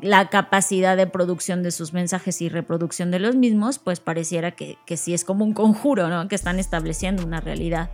[0.02, 4.78] la capacidad de producción de sus mensajes y reproducción de los mismos, pues pareciera que,
[4.88, 6.28] que sí es como un conjuro, ¿no?
[6.28, 7.92] Que están estableciendo una realidad.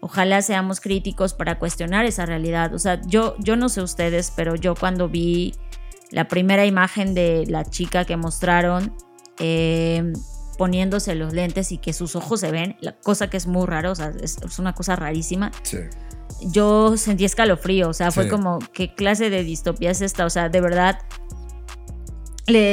[0.00, 2.74] Ojalá seamos críticos para cuestionar esa realidad.
[2.74, 5.54] O sea, yo, yo no sé ustedes, pero yo cuando vi
[6.10, 8.94] la primera imagen de la chica que mostraron
[9.38, 10.12] eh,
[10.56, 13.92] poniéndose los lentes y que sus ojos se ven, la cosa que es muy raro,
[13.92, 15.52] o sea, es, una cosa rarísima.
[15.62, 15.78] Sí.
[16.42, 20.26] Yo sentí escalofrío, o sea, fue como, ¿qué clase de distopía es esta?
[20.26, 20.98] O sea, de verdad,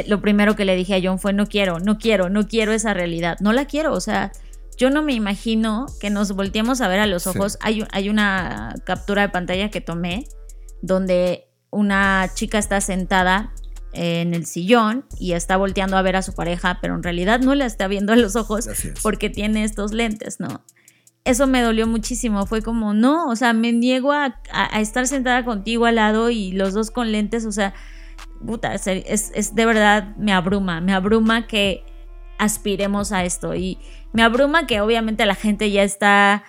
[0.08, 2.94] lo primero que le dije a John fue, no quiero, no quiero, no quiero esa
[2.94, 4.32] realidad, no la quiero, o sea,
[4.78, 7.58] yo no me imagino que nos volteemos a ver a los ojos.
[7.62, 10.28] Hay, hay una captura de pantalla que tomé
[10.82, 13.54] donde una chica está sentada
[13.94, 17.56] en el sillón y está volteando a ver a su pareja, pero en realidad no
[17.56, 18.68] la está viendo a los ojos
[19.02, 20.64] porque tiene estos lentes, ¿no?
[21.24, 24.40] Eso me dolió muchísimo, fue como, no, o sea, me niego a,
[24.80, 27.74] estar sentada contigo al lado y los dos con lentes, o sea,
[28.46, 31.84] puta, es, es de verdad, me abruma, me abruma que
[32.38, 33.80] aspiremos a esto y,
[34.16, 36.44] me abruma que obviamente la gente ya está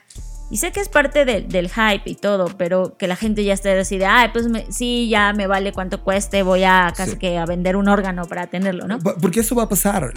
[0.51, 3.71] y sé que es parte del hype y todo, pero que la gente ya esté
[3.71, 7.77] decide, ay, pues sí, ya me vale cuánto cueste, voy a casi que a vender
[7.77, 8.99] un órgano para tenerlo, ¿no?
[8.99, 10.13] Porque eso va a pasar.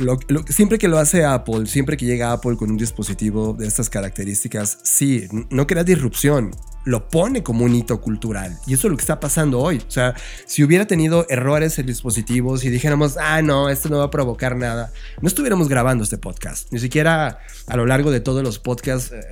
[0.50, 4.78] siempre que lo hace Apple, siempre que llega Apple con un dispositivo de estas características,
[4.84, 6.52] sí, no crea disrupción,
[6.86, 8.58] lo pone como un hito cultural.
[8.66, 9.78] Y eso es lo que está pasando hoy.
[9.78, 10.16] O sea,
[10.46, 14.56] si hubiera tenido errores el dispositivo, si dijéramos, ah, no, esto no va a provocar
[14.56, 16.72] nada, no estuviéramos grabando este podcast.
[16.72, 19.24] Ni siquiera a lo largo de todos los podcasts, eh,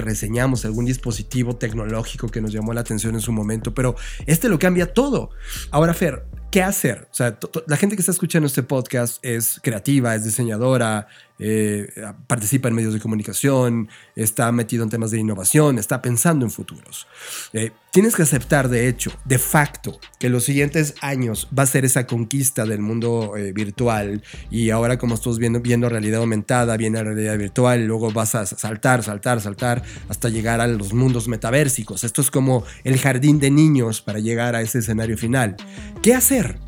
[0.00, 4.58] reseñamos algún dispositivo tecnológico que nos llamó la atención en su momento, pero este lo
[4.58, 5.30] cambia todo.
[5.70, 7.08] Ahora, Fer, ¿qué hacer?
[7.10, 11.08] O sea, la gente que está escuchando este podcast es creativa, es diseñadora,
[11.38, 11.88] eh,
[12.26, 17.06] participa en medios de comunicación, está metido en temas de innovación, está pensando en futuros.
[17.52, 21.84] Eh, tienes que aceptar, de hecho, de facto, que los siguientes años va a ser
[21.84, 27.04] esa conquista del mundo eh, virtual y ahora como estás viendo, realidad aumentada, viene la
[27.04, 32.04] realidad virtual, luego vas a saltar, saltar, saltar hasta llegar a los mundos metaversicos.
[32.04, 35.56] Esto es como el jardín de niños para llegar a ese escenario final.
[36.02, 36.58] ¿Qué hacer?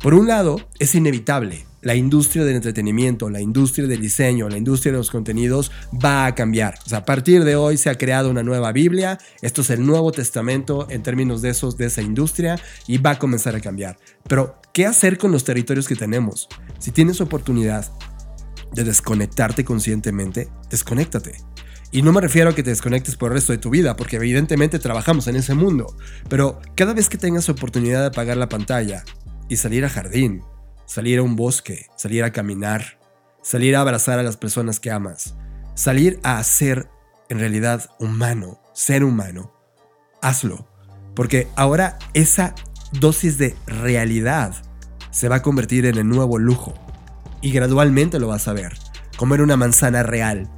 [0.00, 4.92] Por un lado, es inevitable la industria del entretenimiento, la industria del diseño, la industria
[4.92, 6.74] de los contenidos va a cambiar.
[6.84, 9.84] O sea, a partir de hoy se ha creado una nueva Biblia, esto es el
[9.84, 13.98] Nuevo Testamento en términos de esos de esa industria y va a comenzar a cambiar.
[14.28, 16.48] Pero ¿qué hacer con los territorios que tenemos?
[16.78, 17.90] Si tienes oportunidad
[18.72, 21.38] de desconectarte conscientemente, desconéctate
[21.90, 24.16] Y no me refiero a que te desconectes por el resto de tu vida, porque
[24.16, 25.96] evidentemente trabajamos en ese mundo.
[26.28, 29.02] Pero cada vez que tengas oportunidad de apagar la pantalla
[29.48, 30.42] y salir a jardín,
[30.90, 32.98] salir a un bosque, salir a caminar,
[33.42, 35.36] salir a abrazar a las personas que amas,
[35.76, 36.88] salir a ser
[37.28, 39.52] en realidad humano, ser humano,
[40.20, 40.66] hazlo.
[41.14, 42.56] Porque ahora esa
[42.90, 44.52] dosis de realidad
[45.12, 46.74] se va a convertir en el nuevo lujo.
[47.40, 48.76] Y gradualmente lo vas a ver.
[49.16, 50.50] Comer una manzana real,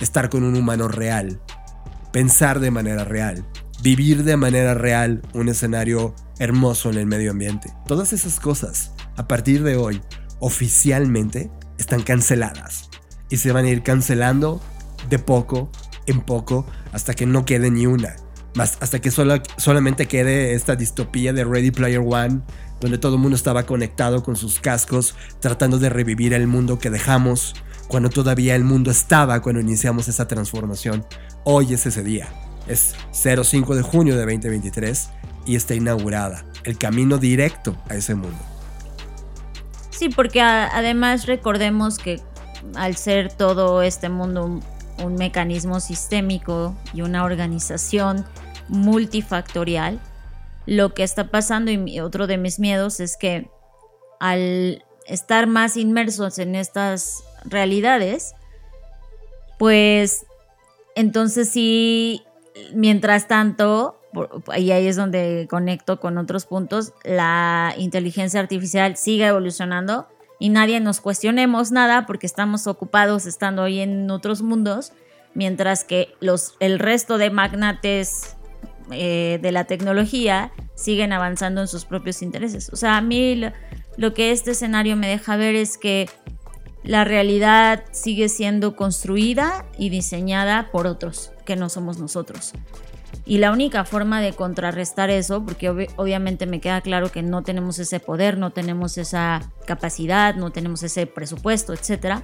[0.00, 1.40] estar con un humano real,
[2.12, 3.42] pensar de manera real,
[3.82, 7.72] vivir de manera real un escenario hermoso en el medio ambiente.
[7.86, 10.00] Todas esas cosas, a partir de hoy,
[10.38, 12.88] oficialmente están canceladas.
[13.28, 14.60] Y se van a ir cancelando
[15.10, 15.70] de poco
[16.06, 18.14] en poco hasta que no quede ni una.
[18.54, 22.42] Más hasta que solo, solamente quede esta distopía de Ready Player One,
[22.80, 26.88] donde todo el mundo estaba conectado con sus cascos, tratando de revivir el mundo que
[26.88, 27.54] dejamos,
[27.88, 31.04] cuando todavía el mundo estaba cuando iniciamos esa transformación.
[31.44, 32.28] Hoy es ese día.
[32.68, 35.10] Es 05 de junio de 2023
[35.44, 38.57] y está inaugurada el camino directo a ese mundo.
[39.98, 42.20] Sí, porque además recordemos que
[42.76, 44.60] al ser todo este mundo
[45.04, 48.24] un mecanismo sistémico y una organización
[48.68, 50.00] multifactorial,
[50.66, 53.50] lo que está pasando y otro de mis miedos es que
[54.20, 58.34] al estar más inmersos en estas realidades,
[59.58, 60.26] pues
[60.94, 62.22] entonces sí,
[62.72, 63.97] mientras tanto,
[64.56, 70.80] y ahí es donde conecto con otros puntos, la inteligencia artificial sigue evolucionando y nadie
[70.80, 74.92] nos cuestionemos nada porque estamos ocupados estando hoy en otros mundos,
[75.34, 78.36] mientras que los, el resto de magnates
[78.90, 82.70] eh, de la tecnología siguen avanzando en sus propios intereses.
[82.72, 83.40] O sea, a mí
[83.96, 86.08] lo que este escenario me deja ver es que
[86.84, 92.52] la realidad sigue siendo construida y diseñada por otros, que no somos nosotros.
[93.24, 97.78] Y la única forma de contrarrestar eso, porque obviamente me queda claro que no tenemos
[97.78, 102.22] ese poder, no tenemos esa capacidad, no tenemos ese presupuesto, etc.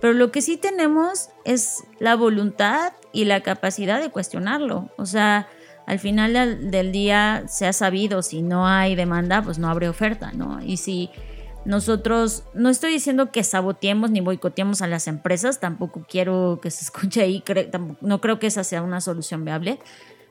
[0.00, 4.90] Pero lo que sí tenemos es la voluntad y la capacidad de cuestionarlo.
[4.96, 5.48] O sea,
[5.86, 10.32] al final del día se ha sabido, si no hay demanda, pues no habrá oferta,
[10.32, 10.62] ¿no?
[10.62, 11.10] Y si
[11.64, 16.84] nosotros, no estoy diciendo que saboteemos ni boicoteemos a las empresas, tampoco quiero que se
[16.84, 17.42] escuche ahí,
[18.00, 19.78] no creo que esa sea una solución viable,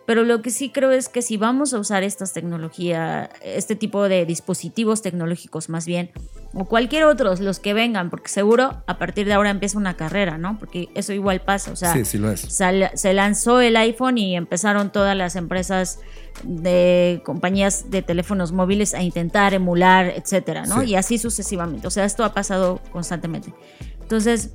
[0.05, 4.09] pero lo que sí creo es que si vamos a usar estas tecnologías, este tipo
[4.09, 6.11] de dispositivos tecnológicos más bien,
[6.53, 10.37] o cualquier otros, los que vengan, porque seguro a partir de ahora empieza una carrera,
[10.37, 10.59] ¿no?
[10.59, 12.41] Porque eso igual pasa, o sea, sí, sí lo es.
[12.41, 15.99] se lanzó el iPhone y empezaron todas las empresas
[16.43, 20.83] de compañías de teléfonos móviles a intentar emular, etcétera, ¿no?
[20.83, 23.53] Y así sucesivamente, o sea, esto ha pasado constantemente.
[24.01, 24.51] Entonces,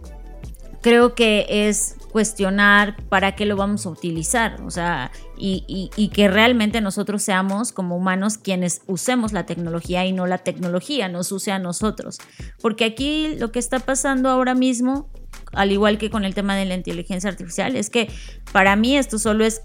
[0.81, 6.81] creo que es cuestionar para qué lo vamos a utilizar, o sea, y, que realmente
[6.81, 11.59] nosotros seamos como humanos quienes usemos la tecnología y no la tecnología nos use a
[11.59, 12.19] nosotros.
[12.61, 15.09] Porque aquí lo que está pasando ahora mismo,
[15.53, 18.11] al igual que con el tema de la inteligencia artificial, es que
[18.53, 19.63] para mí esto solo es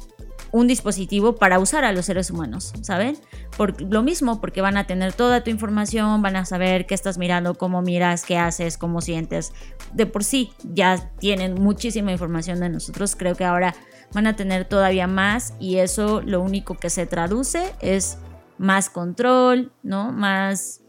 [0.53, 3.17] un dispositivo para usar a los seres humanos, ¿saben?
[3.57, 7.17] Por lo mismo, porque van a tener toda tu información, van a saber qué estás
[7.17, 9.51] mirando, cómo miras, qué haces, cómo sientes.
[9.93, 13.15] De por sí ya tienen muchísima información de nosotros.
[13.15, 13.73] Creo que ahora
[14.13, 18.19] van a tener todavía más y eso lo único que se traduce es
[18.59, 20.11] más control, ¿no?
[20.11, 20.82] Más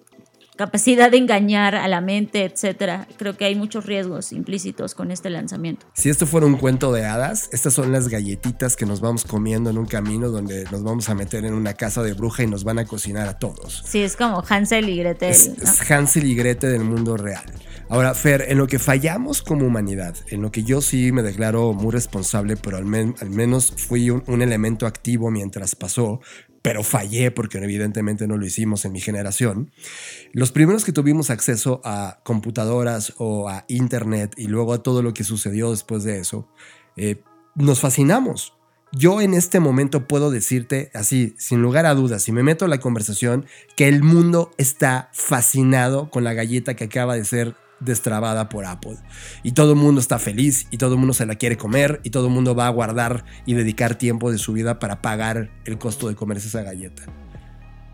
[0.57, 3.07] capacidad de engañar a la mente, etcétera.
[3.17, 5.87] Creo que hay muchos riesgos implícitos con este lanzamiento.
[5.95, 9.71] Si esto fuera un cuento de hadas, estas son las galletitas que nos vamos comiendo
[9.71, 12.65] en un camino donde nos vamos a meter en una casa de bruja y nos
[12.65, 13.83] van a cocinar a todos.
[13.87, 15.31] Sí, es como Hansel y Gretel.
[15.31, 17.45] Es, Hansel y Gretel del mundo real.
[17.89, 21.73] Ahora, Fer, en lo que fallamos como humanidad, en lo que yo sí me declaro
[21.75, 26.21] muy responsable, pero al, menos fui un elemento activo mientras pasó,
[26.65, 29.71] pero fallé porque evidentemente no lo hicimos en mi generación.
[30.33, 35.13] Los primeros que tuvimos acceso a computadoras o a internet y luego a todo lo
[35.13, 36.49] que sucedió después de eso,
[36.97, 37.23] eh,
[37.55, 38.55] nos fascinamos.
[38.93, 42.71] Yo en este momento puedo decirte así, sin lugar a dudas, si me meto en
[42.71, 43.45] la conversación,
[43.77, 48.97] que el mundo está fascinado con la galleta que acaba de ser destrabada por Apple.
[49.43, 52.11] Y todo el mundo está feliz y todo el mundo se la quiere comer y
[52.11, 55.79] todo el mundo va a guardar y dedicar tiempo de su vida para pagar el
[55.79, 57.05] costo de comerse esa galleta.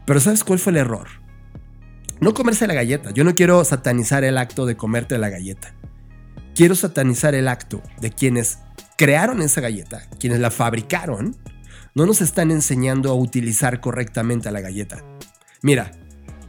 [0.07, 1.09] Pero ¿sabes cuál fue el error?
[2.21, 3.11] No comerse la galleta.
[3.13, 5.75] Yo no quiero satanizar el acto de comerte la galleta.
[6.55, 8.59] Quiero satanizar el acto de quienes
[8.97, 11.37] crearon esa galleta, quienes la fabricaron,
[11.95, 15.03] no nos están enseñando a utilizar correctamente la galleta.
[15.63, 15.93] Mira,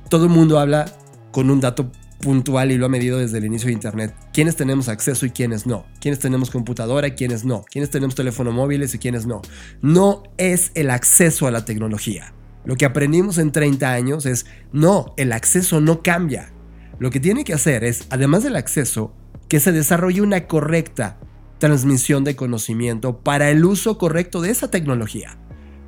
[0.10, 0.86] todo el mundo habla
[1.32, 1.92] con un dato
[2.22, 4.16] puntual y lo ha medido desde el inicio de Internet.
[4.32, 5.86] ¿Quiénes tenemos acceso y quiénes no?
[6.00, 7.66] ¿Quiénes tenemos computadora y quiénes no?
[7.70, 9.42] ¿Quiénes tenemos teléfono móviles y quiénes no?
[9.82, 12.34] No es el acceso a la tecnología.
[12.64, 16.54] Lo que aprendimos en 30 años es, no, el acceso no cambia.
[17.00, 19.14] Lo que tiene que hacer es, además del acceso,
[19.48, 21.20] que se desarrolle una correcta
[21.58, 25.38] transmisión de conocimiento para el uso correcto de esa tecnología.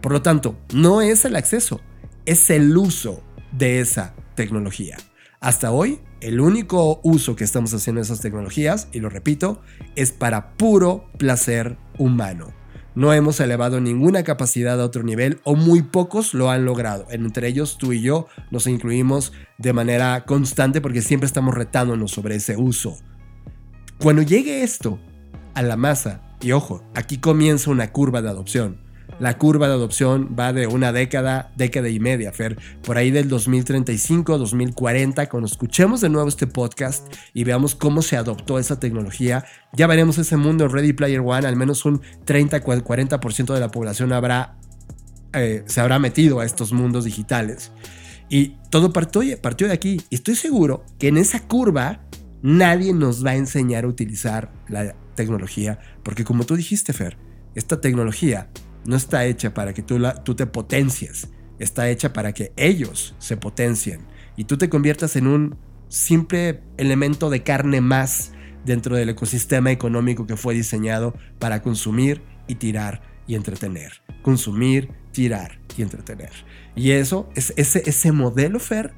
[0.01, 1.81] Por lo tanto, no es el acceso,
[2.25, 4.97] es el uso de esa tecnología.
[5.39, 9.61] Hasta hoy, el único uso que estamos haciendo de esas tecnologías, y lo repito,
[9.95, 12.53] es para puro placer humano.
[12.95, 17.07] No hemos elevado ninguna capacidad a otro nivel o muy pocos lo han logrado.
[17.09, 22.35] Entre ellos tú y yo nos incluimos de manera constante porque siempre estamos retándonos sobre
[22.35, 22.97] ese uso.
[23.97, 24.99] Cuando llegue esto
[25.55, 28.82] a la masa, y ojo, aquí comienza una curva de adopción.
[29.19, 32.57] La curva de adopción va de una década, década y media, Fer.
[32.83, 38.17] Por ahí del 2035, 2040, cuando escuchemos de nuevo este podcast y veamos cómo se
[38.17, 41.47] adoptó esa tecnología, ya veremos ese mundo Ready Player One.
[41.47, 44.57] Al menos un 30-40% de la población habrá,
[45.33, 47.71] eh, se habrá metido a estos mundos digitales.
[48.29, 50.01] Y todo partió, partió de aquí.
[50.09, 52.01] Y estoy seguro que en esa curva
[52.41, 55.79] nadie nos va a enseñar a utilizar la tecnología.
[56.03, 57.17] Porque como tú dijiste, Fer,
[57.53, 58.49] esta tecnología
[58.85, 61.29] no está hecha para que tú, la, tú te potencies,
[61.59, 64.01] está hecha para que ellos se potencien
[64.35, 65.57] y tú te conviertas en un
[65.87, 68.31] simple elemento de carne más
[68.65, 74.01] dentro del ecosistema económico que fue diseñado para consumir y tirar y entretener.
[74.21, 76.31] Consumir, tirar y entretener.
[76.75, 78.93] Y eso, es, ese, modelo, Fer,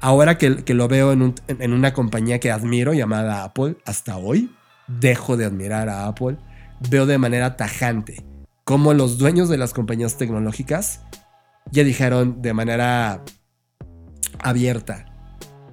[0.00, 4.50] ahora que, lo veo en una compañía que admiro llamada Apple, hasta hoy,
[4.88, 6.36] dejo de admirar a Apple,
[6.90, 8.25] veo de manera tajante
[8.66, 11.02] como los dueños de las compañías tecnológicas
[11.70, 13.22] ya dijeron de manera
[14.40, 15.06] abierta,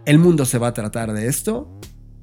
[0.05, 1.79] el mundo se va a tratar de esto,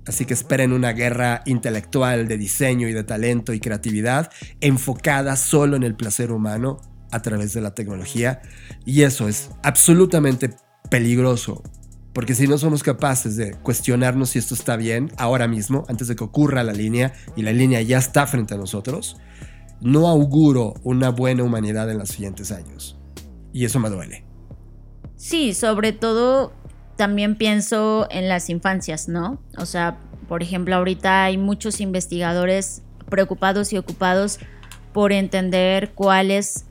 [0.06, 5.74] así que esperen una guerra intelectual de diseño y de talento y creatividad enfocada solo
[5.74, 8.40] en el placer humano a través de la tecnología
[8.86, 10.50] y eso es absolutamente
[10.88, 11.64] peligroso.
[12.12, 16.14] Porque si no somos capaces de cuestionarnos si esto está bien ahora mismo, antes de
[16.14, 19.16] que ocurra la línea, y la línea ya está frente a nosotros,
[19.80, 22.98] no auguro una buena humanidad en los siguientes años.
[23.52, 24.24] Y eso me duele.
[25.16, 26.52] Sí, sobre todo
[26.96, 29.40] también pienso en las infancias, ¿no?
[29.56, 34.38] O sea, por ejemplo, ahorita hay muchos investigadores preocupados y ocupados
[34.92, 36.66] por entender cuáles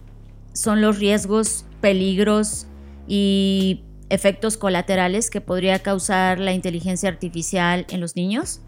[0.53, 2.67] son los riesgos, peligros
[3.07, 8.61] y efectos colaterales que podría causar la inteligencia artificial en los niños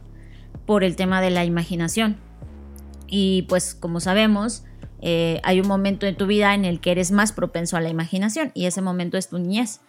[0.65, 2.17] por el tema de la imaginación.
[3.11, 4.63] Y pues como sabemos,
[5.01, 7.89] eh, hay un momento en tu vida en el que eres más propenso a la
[7.89, 9.81] imaginación y ese momento es tu niñez.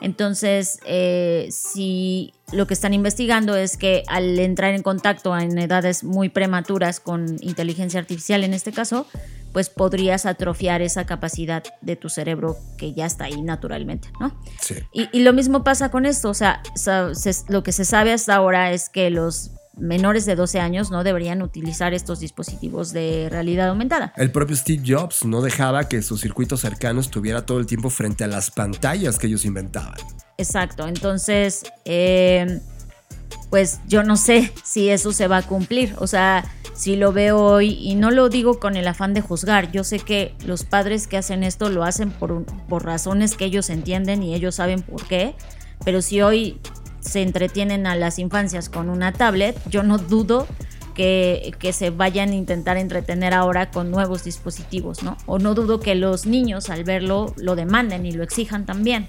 [0.00, 6.04] Entonces, eh, si lo que están investigando es que al entrar en contacto en edades
[6.04, 9.04] muy prematuras con inteligencia artificial en este caso,
[9.52, 14.40] pues podrías atrofiar esa capacidad de tu cerebro que ya está ahí naturalmente, ¿no?
[14.60, 14.76] Sí.
[14.92, 16.62] Y, y lo mismo pasa con esto, o sea,
[17.48, 21.42] lo que se sabe hasta ahora es que los menores de 12 años no deberían
[21.42, 24.12] utilizar estos dispositivos de realidad aumentada.
[24.16, 28.24] El propio Steve Jobs no dejaba que su circuito cercano estuviera todo el tiempo frente
[28.24, 29.94] a las pantallas que ellos inventaban.
[30.38, 32.60] Exacto, entonces, eh,
[33.50, 35.94] pues yo no sé si eso se va a cumplir.
[35.98, 36.44] O sea,
[36.74, 39.98] si lo veo hoy, y no lo digo con el afán de juzgar, yo sé
[39.98, 44.34] que los padres que hacen esto lo hacen por, por razones que ellos entienden y
[44.34, 45.34] ellos saben por qué.
[45.84, 46.60] Pero si hoy
[47.00, 50.46] se entretienen a las infancias con una tablet, yo no dudo
[50.94, 55.16] que, que, se vayan a intentar entretener ahora con nuevos dispositivos, ¿no?
[55.26, 59.08] O no dudo que los niños al verlo lo demanden y lo exijan también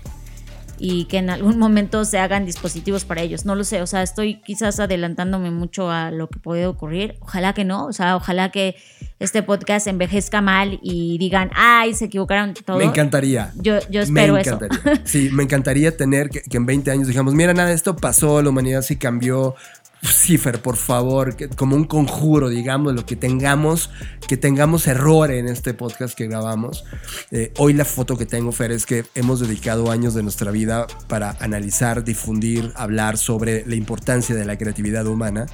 [0.84, 3.46] y que en algún momento se hagan dispositivos para ellos.
[3.46, 7.18] No lo sé, o sea, estoy quizás adelantándome mucho a lo que puede ocurrir.
[7.20, 8.76] Ojalá que no, o sea, ojalá que
[9.20, 12.78] este podcast envejezca mal y digan, ay, se equivocaron todo.
[12.78, 13.54] Me encantaría.
[13.58, 14.58] Yo, yo espero eso.
[15.04, 18.50] Sí, me encantaría tener que, que, en 20 años digamos, mira, nada, esto pasó, la
[18.50, 19.54] humanidad sí cambió,
[20.04, 23.92] Cifer, por favor, como un conjuro, digamos, lo que tengamos,
[24.28, 26.86] que tengamos error en este podcast que grabamos.
[27.30, 30.88] Eh, hoy la foto que tengo, Fer, es que hemos dedicado años de nuestra vida
[31.08, 35.46] para analizar, difundir, hablar sobre la importancia de la creatividad humana.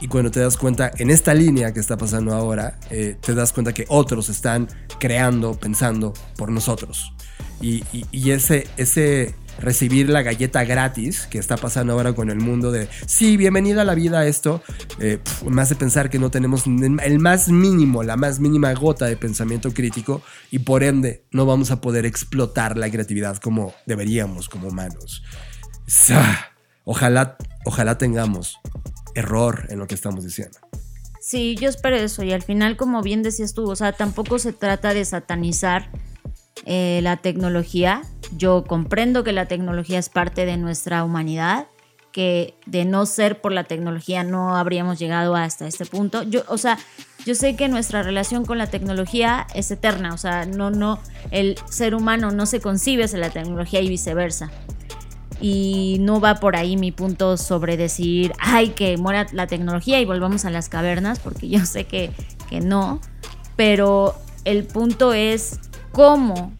[0.00, 3.52] Y cuando te das cuenta, en esta línea que está pasando ahora, eh, te das
[3.52, 7.12] cuenta que otros están creando, pensando por nosotros.
[7.60, 12.72] Y, y ese, ese recibir la galleta gratis que está pasando ahora con el mundo
[12.72, 14.62] de, sí, bienvenida a la vida esto,
[14.98, 19.16] eh, me hace pensar que no tenemos el más mínimo, la más mínima gota de
[19.16, 24.68] pensamiento crítico y por ende no vamos a poder explotar la creatividad como deberíamos como
[24.68, 25.22] humanos.
[26.84, 28.58] Ojalá, ojalá tengamos
[29.14, 30.58] error en lo que estamos diciendo.
[31.20, 32.24] Sí, yo espero eso.
[32.24, 35.88] Y al final, como bien decías tú, o sea, tampoco se trata de satanizar
[36.66, 38.02] eh, la tecnología.
[38.36, 41.66] Yo comprendo que la tecnología es parte de nuestra humanidad,
[42.12, 46.22] que de no ser por la tecnología no habríamos llegado hasta este punto.
[46.22, 46.78] Yo, o sea,
[47.24, 51.56] yo sé que nuestra relación con la tecnología es eterna, o sea, no, no, el
[51.70, 54.50] ser humano no se concibe sin la tecnología y viceversa.
[55.40, 60.04] Y no va por ahí mi punto sobre decir, ay, que muera la tecnología y
[60.04, 62.12] volvamos a las cavernas, porque yo sé que,
[62.48, 63.00] que no.
[63.56, 64.14] Pero
[64.44, 65.58] el punto es
[65.90, 66.52] cómo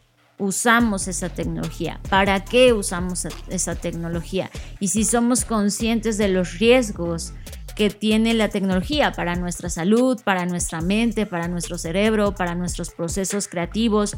[0.43, 7.33] usamos esa tecnología, para qué usamos esa tecnología y si somos conscientes de los riesgos
[7.77, 12.91] que tiene la tecnología para nuestra salud, para nuestra mente, para nuestro cerebro, para nuestros
[12.91, 14.17] procesos creativos.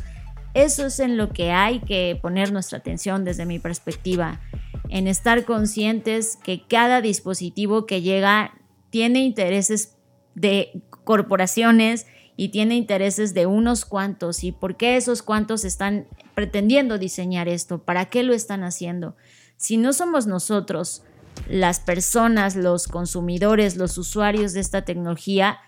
[0.54, 4.40] Eso es en lo que hay que poner nuestra atención desde mi perspectiva,
[4.88, 8.54] en estar conscientes que cada dispositivo que llega
[8.88, 9.98] tiene intereses
[10.34, 12.06] de corporaciones
[12.36, 17.84] y tiene intereses de unos cuantos y por qué esos cuantos están pretendiendo diseñar esto,
[17.84, 19.16] para qué lo están haciendo.
[19.56, 21.02] Si no somos nosotros
[21.48, 25.58] las personas, los consumidores, los usuarios de esta tecnología,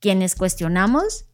[0.00, 1.26] quienes cuestionamos,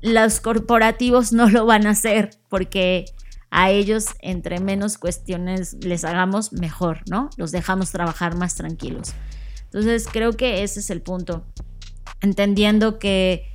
[0.00, 3.06] los corporativos no lo van a hacer porque
[3.50, 7.30] a ellos entre menos cuestiones les hagamos mejor, ¿no?
[7.36, 9.14] Los dejamos trabajar más tranquilos.
[9.66, 11.46] Entonces creo que ese es el punto.
[12.20, 13.53] Entendiendo que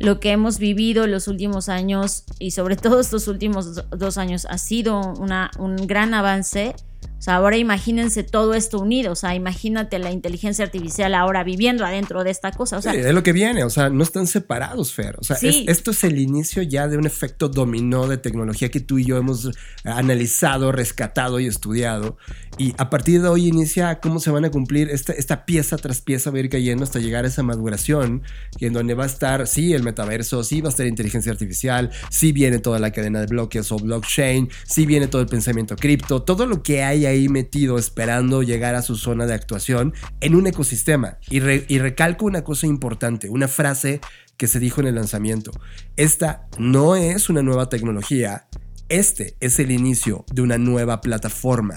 [0.00, 4.56] lo que hemos vivido los últimos años y sobre todo estos últimos dos años ha
[4.56, 6.74] sido una, un gran avance
[7.20, 9.12] o sea, ahora imagínense todo esto unido.
[9.12, 12.78] O sea, imagínate la inteligencia artificial ahora viviendo adentro de esta cosa.
[12.78, 13.62] O sea, es lo que viene.
[13.64, 15.16] O sea, no están separados, Fer.
[15.20, 18.98] O sea, esto es el inicio ya de un efecto dominó de tecnología que tú
[18.98, 19.50] y yo hemos
[19.84, 22.16] analizado, rescatado y estudiado.
[22.56, 26.00] Y a partir de hoy inicia cómo se van a cumplir esta, esta pieza tras
[26.00, 28.22] pieza, va a ir cayendo hasta llegar a esa maduración,
[28.60, 32.32] en donde va a estar, sí, el metaverso, sí va a estar inteligencia artificial, sí
[32.32, 36.46] viene toda la cadena de bloques o blockchain, sí viene todo el pensamiento cripto, todo
[36.46, 41.18] lo que hay ahí metido esperando llegar a su zona de actuación en un ecosistema.
[41.28, 44.00] Y, y recalco una cosa importante, una frase
[44.36, 45.52] que se dijo en el lanzamiento.
[45.96, 48.46] Esta no es una nueva tecnología,
[48.88, 51.76] este es el inicio de una nueva plataforma.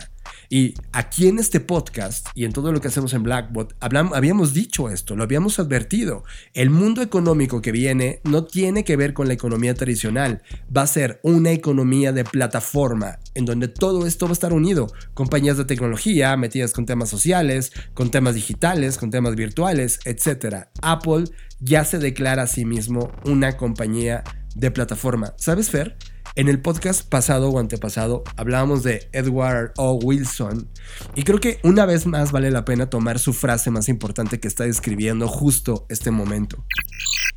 [0.53, 4.87] Y aquí en este podcast y en todo lo que hacemos en Blackbot, habíamos dicho
[4.87, 6.25] esto, lo habíamos advertido.
[6.53, 10.87] El mundo económico que viene no tiene que ver con la economía tradicional, va a
[10.87, 14.93] ser una economía de plataforma en donde todo esto va a estar unido.
[15.15, 20.67] Compañías de tecnología metidas con temas sociales, con temas digitales, con temas virtuales, etc.
[20.83, 21.23] Apple
[21.61, 24.23] ya se declara a sí mismo una compañía
[24.55, 25.33] de plataforma.
[25.35, 25.97] ¿Sabes, Fer?
[26.35, 29.93] En el podcast pasado o antepasado hablábamos de Edward O.
[29.93, 30.67] Wilson
[31.13, 34.47] y creo que una vez más vale la pena tomar su frase más importante que
[34.47, 36.65] está describiendo justo este momento.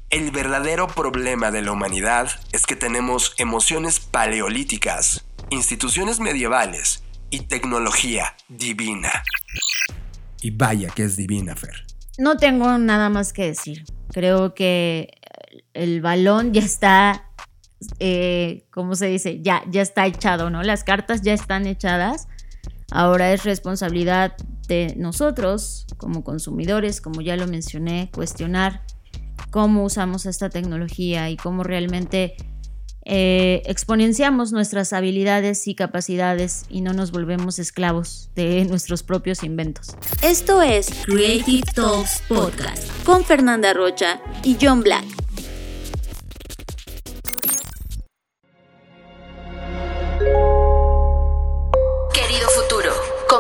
[0.09, 8.35] El verdadero problema de la humanidad es que tenemos emociones paleolíticas, instituciones medievales y tecnología
[8.49, 9.11] divina.
[10.41, 11.85] Y vaya que es divina, Fer.
[12.17, 13.85] No tengo nada más que decir.
[14.11, 15.11] Creo que
[15.75, 17.26] el balón ya está
[17.99, 19.41] eh, ¿cómo se dice?
[19.43, 20.63] Ya, ya está echado, ¿no?
[20.63, 22.29] Las cartas ya están echadas.
[22.91, 24.37] Ahora es responsabilidad
[24.69, 28.83] de nosotros como consumidores, como ya lo mencioné, cuestionar
[29.51, 32.37] cómo usamos esta tecnología y cómo realmente
[33.09, 39.97] eh, exponenciamos nuestras habilidades y capacidades y no nos volvemos esclavos de nuestros propios inventos.
[40.23, 45.26] Esto es Creative Talks Podcast con Fernanda Rocha y John Black.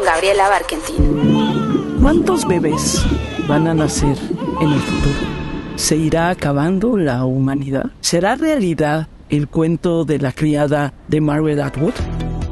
[0.06, 1.98] Gabriela Barkentin.
[2.00, 3.04] ¿Cuántos bebés
[3.48, 4.16] van a nacer
[4.60, 5.26] en el futuro?
[5.74, 7.86] ¿Se irá acabando la humanidad?
[8.00, 11.94] ¿Será realidad el cuento de la criada de Margaret Atwood?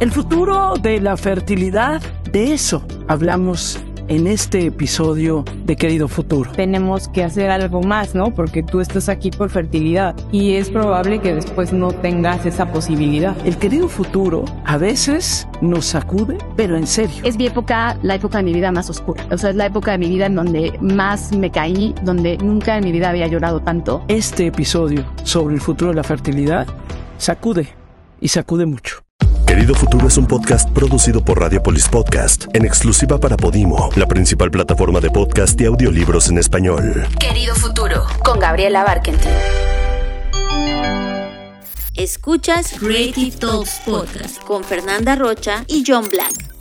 [0.00, 2.02] El futuro de la fertilidad,
[2.32, 3.78] de eso hablamos
[4.08, 6.50] en este episodio de Querido Futuro.
[6.52, 8.34] Tenemos que hacer algo más, ¿no?
[8.34, 13.36] Porque tú estás aquí por fertilidad y es probable que después no tengas esa posibilidad.
[13.46, 17.22] El Querido Futuro a veces nos sacude, pero en serio.
[17.24, 19.26] Es mi época, la época de mi vida más oscura.
[19.30, 22.76] O sea, es la época de mi vida en donde más me caí, donde nunca
[22.76, 24.04] en mi vida había llorado tanto.
[24.08, 26.66] Este episodio sobre el futuro de la fertilidad
[27.18, 27.68] sacude
[28.20, 29.03] y sacude mucho.
[29.54, 34.50] Querido Futuro es un podcast producido por Radiopolis Podcast, en exclusiva para Podimo, la principal
[34.50, 37.06] plataforma de podcast y audiolibros en español.
[37.20, 39.30] Querido Futuro, con Gabriela Barkentin.
[41.94, 46.54] Escuchas Creative Talks Podcast con Fernanda Rocha y John Black.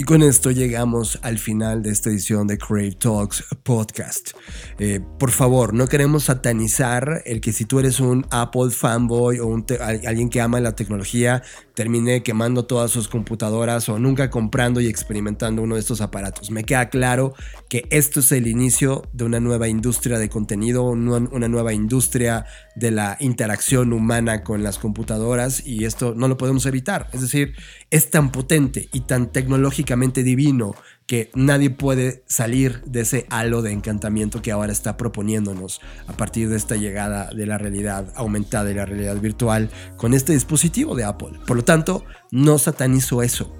[0.00, 4.30] Y con esto llegamos al final de esta edición de Crave Talks Podcast.
[4.78, 9.46] Eh, por favor, no queremos satanizar el que si tú eres un Apple fanboy o
[9.46, 9.66] un
[10.06, 11.42] alguien que ama la tecnología,
[11.80, 16.50] termine quemando todas sus computadoras o nunca comprando y experimentando uno de estos aparatos.
[16.50, 17.32] Me queda claro
[17.70, 22.44] que esto es el inicio de una nueva industria de contenido, una nueva industria
[22.76, 27.08] de la interacción humana con las computadoras y esto no lo podemos evitar.
[27.14, 27.54] Es decir,
[27.88, 30.74] es tan potente y tan tecnológicamente divino
[31.10, 36.48] que nadie puede salir de ese halo de encantamiento que ahora está proponiéndonos a partir
[36.48, 41.02] de esta llegada de la realidad aumentada y la realidad virtual con este dispositivo de
[41.02, 41.40] Apple.
[41.48, 43.52] Por lo tanto, no satanizo eso.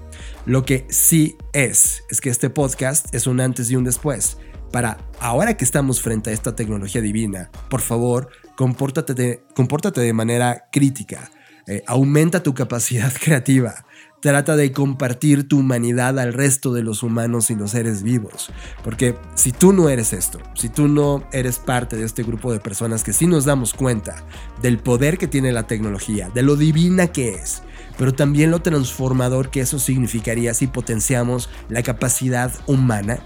[0.45, 4.37] Lo que sí es, es que este podcast es un antes y un después.
[4.71, 10.13] Para ahora que estamos frente a esta tecnología divina, por favor, compórtate de, compórtate de
[10.13, 11.29] manera crítica.
[11.67, 13.85] Eh, aumenta tu capacidad creativa.
[14.21, 18.51] Trata de compartir tu humanidad al resto de los humanos y los seres vivos.
[18.83, 22.59] Porque si tú no eres esto, si tú no eres parte de este grupo de
[22.59, 24.23] personas que sí nos damos cuenta
[24.61, 27.63] del poder que tiene la tecnología, de lo divina que es,
[27.97, 33.19] pero también lo transformador que eso significaría si potenciamos la capacidad humana,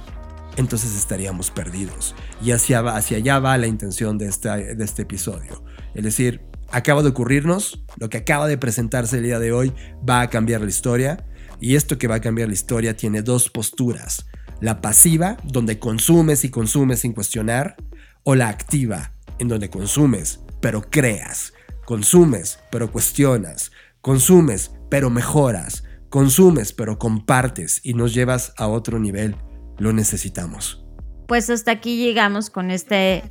[0.55, 2.15] entonces estaríamos perdidos.
[2.41, 5.61] Y hacia, hacia allá va la intención de este, de este episodio.
[5.93, 6.41] Es decir,
[6.72, 9.74] acaba de ocurrirnos, lo que acaba de presentarse el día de hoy
[10.07, 11.26] va a cambiar la historia.
[11.59, 14.26] Y esto que va a cambiar la historia tiene dos posturas.
[14.59, 17.76] La pasiva, donde consumes y consumes sin cuestionar,
[18.24, 21.53] o la activa, en donde consumes, pero creas.
[21.86, 23.72] Consumes, pero cuestionas.
[24.01, 25.84] Consumes, pero mejoras.
[26.09, 29.36] Consumes, pero compartes y nos llevas a otro nivel.
[29.78, 30.86] Lo necesitamos.
[31.28, 33.24] Pues hasta aquí llegamos con este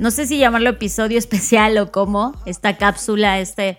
[0.00, 3.78] no sé si llamarlo episodio especial o cómo, esta cápsula, este,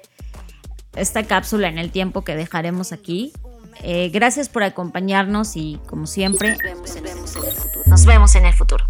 [0.96, 3.34] esta cápsula en el tiempo que dejaremos aquí.
[3.84, 6.56] Eh, gracias por acompañarnos y como siempre,
[7.88, 8.86] nos vemos en el futuro.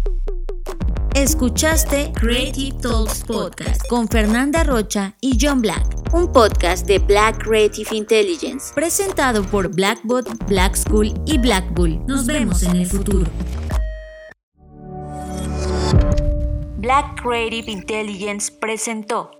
[1.14, 7.96] Escuchaste Creative Talks Podcast con Fernanda Rocha y John Black, un podcast de Black Creative
[7.96, 12.04] Intelligence, presentado por Blackbot, Black School y Black Bull.
[12.06, 13.30] Nos vemos en el futuro.
[16.82, 19.30] Black Creative Intelligence presentó